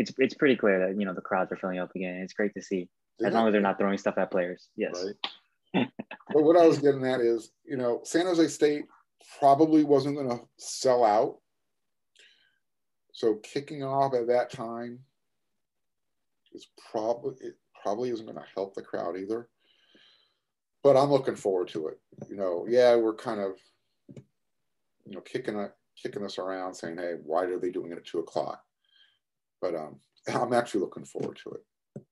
it's 0.00 0.12
it's 0.16 0.34
pretty 0.34 0.56
clear 0.56 0.78
that 0.86 0.98
you 0.98 1.04
know 1.04 1.12
the 1.12 1.20
crowds 1.20 1.52
are 1.52 1.56
filling 1.56 1.78
up 1.78 1.94
again. 1.94 2.22
It's 2.22 2.32
great 2.32 2.54
to 2.54 2.62
see, 2.62 2.88
as 3.22 3.34
long 3.34 3.46
as 3.46 3.52
they're 3.52 3.60
not 3.60 3.78
throwing 3.78 3.98
stuff 3.98 4.16
at 4.16 4.30
players. 4.30 4.68
Yes. 4.76 5.04
Right 5.74 5.86
but 6.32 6.42
what 6.42 6.56
I 6.56 6.66
was 6.66 6.78
getting 6.78 7.06
at 7.06 7.20
is, 7.20 7.52
you 7.64 7.76
know, 7.76 8.00
San 8.04 8.26
Jose 8.26 8.48
State 8.48 8.86
probably 9.38 9.84
wasn't 9.84 10.16
going 10.16 10.30
to 10.30 10.40
sell 10.56 11.04
out. 11.04 11.36
So 13.12 13.36
kicking 13.42 13.84
off 13.84 14.14
at 14.14 14.26
that 14.28 14.50
time 14.50 15.00
is 16.52 16.66
probably 16.90 17.34
it 17.40 17.54
probably 17.82 18.10
isn't 18.10 18.26
going 18.26 18.38
to 18.38 18.44
help 18.54 18.74
the 18.74 18.82
crowd 18.82 19.18
either. 19.18 19.48
But 20.82 20.96
I'm 20.96 21.10
looking 21.10 21.36
forward 21.36 21.68
to 21.68 21.88
it. 21.88 22.00
You 22.30 22.36
know, 22.36 22.66
yeah, 22.66 22.96
we're 22.96 23.14
kind 23.14 23.40
of, 23.40 23.52
you 24.16 25.14
know, 25.14 25.20
kicking 25.20 25.58
it, 25.58 25.72
kicking 26.02 26.24
us 26.24 26.38
around, 26.38 26.74
saying, 26.74 26.96
"Hey, 26.96 27.16
why 27.22 27.44
are 27.44 27.58
they 27.58 27.70
doing 27.70 27.92
it 27.92 27.98
at 27.98 28.06
two 28.06 28.20
o'clock?" 28.20 28.64
But 29.60 29.74
um, 29.74 30.00
I'm 30.28 30.52
actually 30.52 30.80
looking 30.80 31.04
forward 31.04 31.38
to 31.44 31.50
it. 31.50 32.04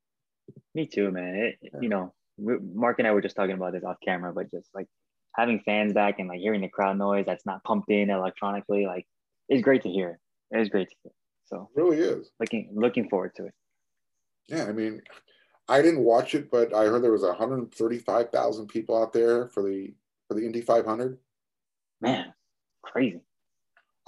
Me 0.74 0.86
too, 0.86 1.10
man. 1.10 1.34
It, 1.34 1.58
yeah. 1.62 1.80
You 1.80 1.88
know, 1.88 2.14
Mark 2.38 2.98
and 2.98 3.08
I 3.08 3.12
were 3.12 3.22
just 3.22 3.36
talking 3.36 3.54
about 3.54 3.72
this 3.72 3.84
off 3.84 3.96
camera, 4.04 4.32
but 4.32 4.50
just 4.50 4.68
like 4.74 4.86
having 5.34 5.60
fans 5.60 5.92
back 5.92 6.18
and 6.18 6.28
like 6.28 6.40
hearing 6.40 6.60
the 6.60 6.68
crowd 6.68 6.98
noise 6.98 7.24
that's 7.26 7.46
not 7.46 7.64
pumped 7.64 7.90
in 7.90 8.10
electronically, 8.10 8.86
like 8.86 9.06
it's 9.48 9.62
great 9.62 9.82
to 9.82 9.90
hear. 9.90 10.18
It 10.50 10.60
is 10.60 10.68
great 10.68 10.88
to 10.88 10.94
hear. 11.02 11.12
So 11.46 11.68
it 11.74 11.80
really 11.80 11.98
is. 11.98 12.30
Looking 12.40 12.70
looking 12.74 13.08
forward 13.08 13.34
to 13.36 13.46
it. 13.46 13.54
Yeah, 14.48 14.64
I 14.64 14.72
mean, 14.72 15.02
I 15.68 15.82
didn't 15.82 16.04
watch 16.04 16.34
it, 16.34 16.50
but 16.50 16.74
I 16.74 16.84
heard 16.84 17.02
there 17.02 17.12
was 17.12 17.22
135,000 17.22 18.66
people 18.66 19.00
out 19.00 19.12
there 19.12 19.48
for 19.48 19.62
the 19.62 19.94
for 20.26 20.34
the 20.34 20.44
Indy 20.44 20.60
500. 20.60 21.18
Man, 22.00 22.32
crazy. 22.82 23.20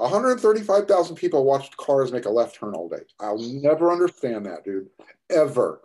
135,000 0.00 1.14
people 1.14 1.44
watched 1.44 1.76
cars 1.76 2.10
make 2.10 2.24
a 2.24 2.30
left 2.30 2.56
turn 2.56 2.74
all 2.74 2.88
day. 2.88 3.02
I'll 3.18 3.38
never 3.38 3.92
understand 3.92 4.46
that, 4.46 4.64
dude. 4.64 4.88
Ever. 5.28 5.82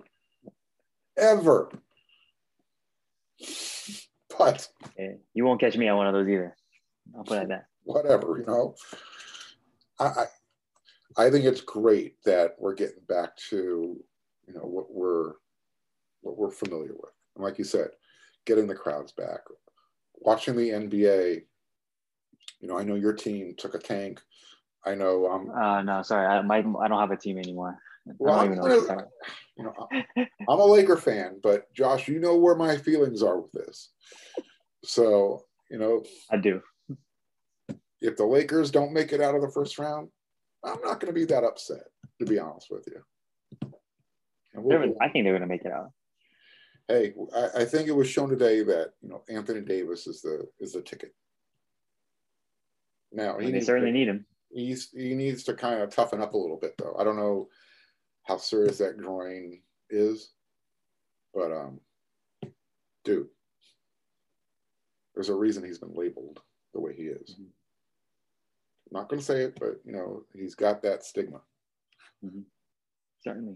Ever. 1.18 1.70
But 4.38 4.68
you 5.34 5.46
won't 5.46 5.60
catch 5.60 5.76
me 5.76 5.90
on 5.90 5.98
one 5.98 6.08
of 6.08 6.14
those 6.14 6.30
either. 6.30 6.56
I'll 7.16 7.24
put 7.24 7.42
it 7.44 7.50
that. 7.50 7.66
Whatever, 7.84 8.38
you 8.40 8.46
know. 8.46 8.76
I, 10.00 10.06
I 10.06 10.26
I 11.18 11.30
think 11.30 11.46
it's 11.46 11.62
great 11.62 12.16
that 12.26 12.56
we're 12.58 12.74
getting 12.74 13.04
back 13.08 13.36
to 13.50 14.02
you 14.48 14.54
know 14.54 14.62
what 14.62 14.92
we're 14.92 15.34
what 16.22 16.38
we're 16.38 16.52
familiar 16.52 16.94
with. 16.94 17.14
And 17.36 17.44
like 17.44 17.58
you 17.58 17.64
said, 17.66 17.90
getting 18.46 18.68
the 18.68 18.76
crowds 18.76 19.12
back, 19.12 19.42
watching 20.16 20.56
the 20.56 20.70
NBA. 20.70 21.44
You 22.66 22.72
know, 22.72 22.80
I 22.80 22.84
know 22.84 22.96
your 22.96 23.14
team 23.14 23.54
took 23.56 23.76
a 23.76 23.78
tank. 23.78 24.20
I 24.84 24.96
know. 24.96 25.30
Um, 25.30 25.52
uh, 25.52 25.84
no, 25.84 26.02
sorry, 26.02 26.26
I, 26.26 26.42
my, 26.42 26.58
I 26.58 26.88
don't 26.88 27.00
have 27.00 27.12
a 27.12 27.16
team 27.16 27.38
anymore. 27.38 27.78
Well, 28.18 28.40
I'm, 28.40 28.56
gonna, 28.56 29.06
you 29.56 29.66
know, 29.66 29.88
I'm 30.18 30.60
a 30.60 30.66
Laker 30.66 30.98
fan, 30.98 31.40
but 31.44 31.72
Josh, 31.76 32.08
you 32.08 32.20
know 32.20 32.36
where 32.38 32.56
my 32.56 32.76
feelings 32.76 33.22
are 33.22 33.40
with 33.40 33.52
this. 33.52 33.92
So, 34.84 35.44
you 35.70 35.78
know, 35.78 36.06
I 36.32 36.38
do. 36.38 36.60
If 38.02 38.18
the 38.18 38.26
Lakers 38.26 38.72
don't 38.72 38.94
make 38.94 39.14
it 39.14 39.22
out 39.22 39.36
of 39.36 39.44
the 39.44 39.52
first 39.52 39.78
round, 39.78 40.10
I'm 40.64 40.82
not 40.82 41.00
going 41.00 41.14
to 41.14 41.20
be 41.20 41.26
that 41.26 41.44
upset, 41.44 41.84
to 42.18 42.26
be 42.26 42.40
honest 42.40 42.72
with 42.72 42.88
you. 42.88 43.70
We'll, 44.56 44.96
I 45.00 45.10
think 45.10 45.24
they're 45.26 45.38
going 45.38 45.42
to 45.42 45.48
make 45.48 45.66
it 45.66 45.72
out. 45.72 45.92
Hey, 46.88 47.14
I, 47.36 47.62
I, 47.62 47.66
think 47.66 47.88
it 47.88 47.96
was 47.96 48.08
shown 48.08 48.30
today 48.30 48.64
that 48.64 48.94
you 49.04 49.10
know 49.10 49.22
Anthony 49.30 49.62
Davis 49.62 50.08
is 50.08 50.22
the 50.22 50.48
is 50.60 50.74
the 50.74 50.82
ticket. 50.82 51.14
Now 53.16 53.40
he 53.40 53.50
they 53.50 53.62
certainly 53.62 53.92
to, 53.92 53.98
need 53.98 54.08
him. 54.10 54.26
He's 54.54 54.90
he 54.92 55.16
needs 55.16 55.44
to 55.46 55.54
kind 55.54 55.82
of 55.82 55.90
toughen 55.90 56.22
up 56.22 56.34
a 56.34 56.38
little 56.38 56.58
bit 56.58 56.76
though. 56.78 56.96
I 57.00 57.04
don't 57.04 57.16
know 57.16 57.48
how 58.24 58.38
serious 58.38 58.78
that 58.80 58.98
groin 58.98 59.60
is, 59.90 60.32
but 61.34 61.52
um, 61.52 61.80
dude, 63.06 63.28
there's 65.14 65.30
a 65.30 65.34
reason 65.34 65.64
he's 65.64 65.80
been 65.80 65.94
labeled 65.94 66.42
the 66.74 66.82
way 66.82 66.94
he 66.94 67.04
is. 67.04 67.32
Mm-hmm. 67.32 67.44
not 68.92 69.08
going 69.08 69.20
to 69.20 69.26
say 69.26 69.44
it, 69.44 69.58
but 69.60 69.80
you 69.86 69.94
know 69.94 70.24
he's 70.34 70.56
got 70.56 70.84
that 70.84 71.06
stigma. 71.06 71.40
Mm-hmm. 72.24 72.42
Certainly. 73.22 73.56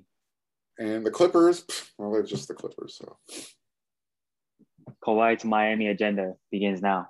And 0.78 1.06
the 1.06 1.12
Clippers, 1.12 1.66
well, 1.98 2.14
they're 2.14 2.24
just 2.24 2.48
the 2.48 2.54
Clippers. 2.54 2.98
So 2.98 3.18
Kawhi 5.06 5.38
to 5.40 5.48
Miami 5.48 5.88
agenda 5.88 6.36
begins 6.50 6.82
now. 6.82 7.10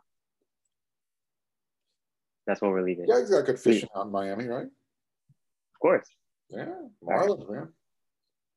That's 2.49 2.63
what 2.63 2.71
we're 2.71 2.81
leaving. 2.81 3.05
Yeah, 3.07 3.19
he's 3.19 3.29
got 3.29 3.45
good 3.45 3.59
fishing 3.59 3.87
out 3.95 4.07
in 4.07 4.11
Miami, 4.11 4.47
right? 4.47 4.65
Of 4.65 5.79
course. 5.79 6.07
Yeah, 6.49 6.65
Marlins, 7.03 7.47
right. 7.47 7.59
man. 7.59 7.67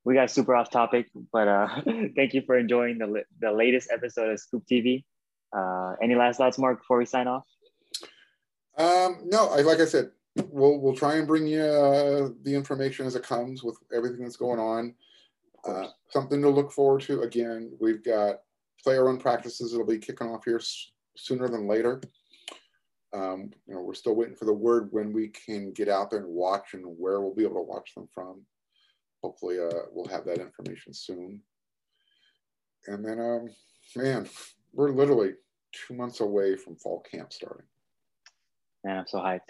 We 0.07 0.15
got 0.15 0.31
super 0.31 0.55
off 0.55 0.71
topic, 0.71 1.09
but 1.31 1.47
uh, 1.47 1.83
thank 2.17 2.33
you 2.33 2.41
for 2.47 2.57
enjoying 2.57 2.97
the 2.97 3.23
the 3.39 3.53
latest 3.53 3.91
episode 3.93 4.31
of 4.31 4.41
Scoop 4.41 4.65
TV. 4.65 5.05
Uh, 5.55 5.93
any 6.03 6.15
last 6.15 6.39
thoughts, 6.39 6.57
Mark, 6.57 6.79
before 6.79 6.97
we 6.97 7.05
sign 7.05 7.29
off? 7.29 7.45
Um, 8.79 9.25
no, 9.27 9.51
I, 9.51 9.61
like 9.61 9.81
I 9.81 9.85
said, 9.85 10.11
we'll 10.49 10.81
we'll 10.81 10.97
try 10.97 11.17
and 11.17 11.27
bring 11.27 11.47
you 11.47 11.61
uh, 11.61 12.31
the 12.45 12.55
information 12.55 13.05
as 13.05 13.15
it 13.15 13.23
comes 13.23 13.63
with 13.63 13.77
everything 13.95 14.23
that's 14.23 14.37
going 14.37 14.59
on. 14.59 14.95
Uh, 15.69 15.89
something 16.09 16.41
to 16.41 16.49
look 16.49 16.73
forward 16.73 17.03
to. 17.03 17.21
Again, 17.21 17.77
we've 17.79 18.03
got 18.03 18.37
player 18.83 19.05
run 19.05 19.19
practices 19.19 19.71
that'll 19.71 19.87
be 19.87 19.99
kicking 19.99 20.29
off 20.29 20.47
here 20.47 20.57
s- 20.57 20.93
sooner 21.15 21.47
than 21.47 21.69
later. 21.69 22.01
Um, 23.15 23.51
you 23.67 23.75
know, 23.75 23.83
we're 23.83 23.95
still 23.95 24.15
waiting 24.15 24.37
for 24.37 24.47
the 24.47 24.53
word 24.53 24.89
when 24.91 25.13
we 25.13 25.29
can 25.29 25.73
get 25.73 25.89
out 25.89 26.11
there 26.11 26.21
and 26.21 26.29
watch 26.29 26.75
and 26.75 26.85
where 26.85 27.21
we'll 27.21 27.35
be 27.35 27.45
able 27.45 27.57
to 27.57 27.63
watch 27.63 27.95
them 27.95 28.09
from. 28.15 28.43
Hopefully, 29.23 29.59
uh, 29.61 29.83
we'll 29.93 30.09
have 30.09 30.25
that 30.25 30.39
information 30.39 30.95
soon. 30.95 31.41
And 32.87 33.05
then, 33.05 33.21
um, 33.21 33.49
man, 33.95 34.29
we're 34.73 34.91
literally 34.91 35.35
two 35.73 35.95
months 35.95 36.21
away 36.21 36.57
from 36.57 36.77
fall 36.77 37.01
camp 37.01 37.33
starting. 37.33 37.67
Man, 38.85 38.99
I'm 38.99 39.07
so 39.07 39.19
hyped. 39.19 39.41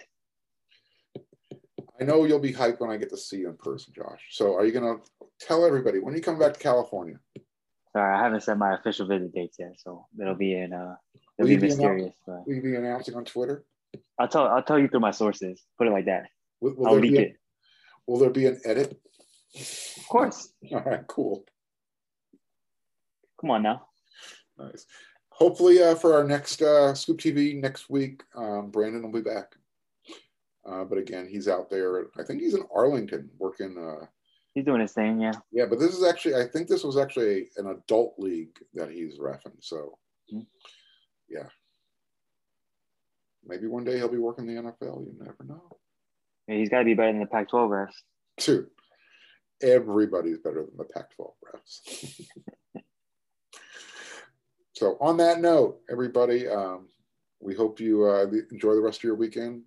I 1.99 2.03
know 2.03 2.25
you'll 2.25 2.39
be 2.39 2.53
hyped 2.53 2.79
when 2.79 2.91
I 2.91 2.97
get 2.97 3.09
to 3.09 3.17
see 3.17 3.37
you 3.37 3.49
in 3.49 3.57
person, 3.57 3.93
Josh. 3.95 4.21
So, 4.31 4.55
are 4.55 4.65
you 4.65 4.71
going 4.71 4.97
to 4.97 5.27
tell 5.39 5.65
everybody 5.65 5.99
when 5.99 6.13
you 6.13 6.21
come 6.21 6.37
back 6.37 6.53
to 6.53 6.59
California? 6.59 7.19
Sorry, 7.93 8.13
I 8.13 8.23
haven't 8.23 8.41
set 8.41 8.57
my 8.57 8.75
official 8.75 9.07
visit 9.07 9.33
dates 9.33 9.57
yet, 9.59 9.75
so 9.77 10.07
it'll 10.19 10.35
be 10.35 10.55
in 10.55 10.73
uh, 10.73 10.95
It'll 11.37 11.49
will 11.49 11.57
be 11.57 11.67
mysterious. 11.67 12.13
Announce, 12.27 12.47
will 12.47 12.55
you 12.55 12.61
be 12.61 12.75
announcing 12.75 13.15
on 13.15 13.25
Twitter? 13.25 13.65
I'll 14.19 14.27
tell. 14.27 14.47
I'll 14.47 14.63
tell 14.63 14.79
you 14.79 14.87
through 14.87 14.99
my 14.99 15.11
sources. 15.11 15.63
Put 15.77 15.87
it 15.87 15.91
like 15.91 16.05
that. 16.05 16.27
Will, 16.61 16.75
will 16.75 16.87
I'll 16.87 16.99
leak 16.99 17.15
it. 17.15 17.37
Will 18.07 18.19
there 18.19 18.29
be 18.29 18.45
an 18.45 18.59
edit? 18.65 18.99
Of 19.55 20.07
course. 20.07 20.49
All 20.71 20.81
right. 20.81 21.05
Cool. 21.07 21.43
Come 23.41 23.51
on 23.51 23.63
now. 23.63 23.87
Nice. 24.57 24.85
Hopefully, 25.29 25.81
uh, 25.81 25.95
for 25.95 26.13
our 26.13 26.23
next 26.23 26.61
uh, 26.61 26.93
Scoop 26.93 27.17
TV 27.17 27.59
next 27.59 27.89
week, 27.89 28.23
um, 28.35 28.69
Brandon 28.69 29.01
will 29.01 29.11
be 29.11 29.27
back. 29.27 29.55
Uh, 30.65 30.83
but 30.83 30.97
again, 30.97 31.27
he's 31.27 31.47
out 31.47 31.69
there. 31.69 32.05
I 32.17 32.23
think 32.23 32.41
he's 32.41 32.53
in 32.53 32.63
Arlington 32.73 33.29
working. 33.39 33.77
Uh, 33.77 34.05
he's 34.53 34.63
doing 34.63 34.81
his 34.81 34.93
thing, 34.93 35.19
yeah. 35.19 35.33
Yeah, 35.51 35.65
but 35.65 35.79
this 35.79 35.95
is 35.95 36.03
actually. 36.03 36.35
I 36.35 36.47
think 36.47 36.67
this 36.67 36.83
was 36.83 36.97
actually 36.97 37.49
an 37.57 37.67
adult 37.67 38.13
league 38.19 38.55
that 38.75 38.91
he's 38.91 39.17
refing. 39.17 39.57
So. 39.61 39.97
Mm-hmm 40.31 40.41
yeah. 41.29 41.47
Maybe 43.45 43.67
one 43.67 43.83
day 43.83 43.97
he'll 43.97 44.09
be 44.09 44.17
working 44.17 44.45
the 44.45 44.61
NFL. 44.61 45.05
You 45.05 45.15
never 45.19 45.43
know. 45.45 45.77
Yeah, 46.47 46.55
he's 46.55 46.69
got 46.69 46.79
to 46.79 46.85
be 46.85 46.93
better 46.93 47.11
than 47.11 47.21
the 47.21 47.27
Pac 47.27 47.49
12 47.49 47.69
refs. 47.69 47.93
Dude, 48.37 48.67
everybody's 49.61 50.39
better 50.39 50.65
than 50.65 50.77
the 50.77 50.85
Pac 50.85 51.15
12 51.15 51.33
refs. 51.53 52.21
so, 54.73 54.97
on 54.99 55.17
that 55.17 55.41
note, 55.41 55.79
everybody, 55.89 56.47
um, 56.47 56.87
we 57.39 57.53
hope 57.53 57.79
you 57.79 58.05
uh, 58.05 58.25
enjoy 58.51 58.75
the 58.75 58.81
rest 58.81 58.99
of 58.99 59.03
your 59.03 59.15
weekend. 59.15 59.63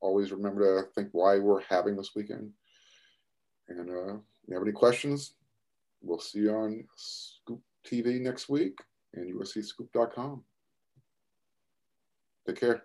Always 0.00 0.30
remember 0.30 0.82
to 0.82 0.88
think 0.92 1.08
why 1.12 1.38
we're 1.38 1.62
having 1.62 1.96
this 1.96 2.14
weekend. 2.14 2.50
And 3.68 3.90
uh, 3.90 4.14
if 4.14 4.48
you 4.48 4.54
have 4.54 4.62
any 4.62 4.72
questions, 4.72 5.34
we'll 6.00 6.20
see 6.20 6.40
you 6.40 6.54
on 6.54 6.84
Scoop 6.96 7.60
TV 7.86 8.20
next 8.20 8.48
week 8.48 8.78
and 9.14 9.34
USCScoop.com. 9.34 10.42
Take 12.48 12.60
care. 12.60 12.84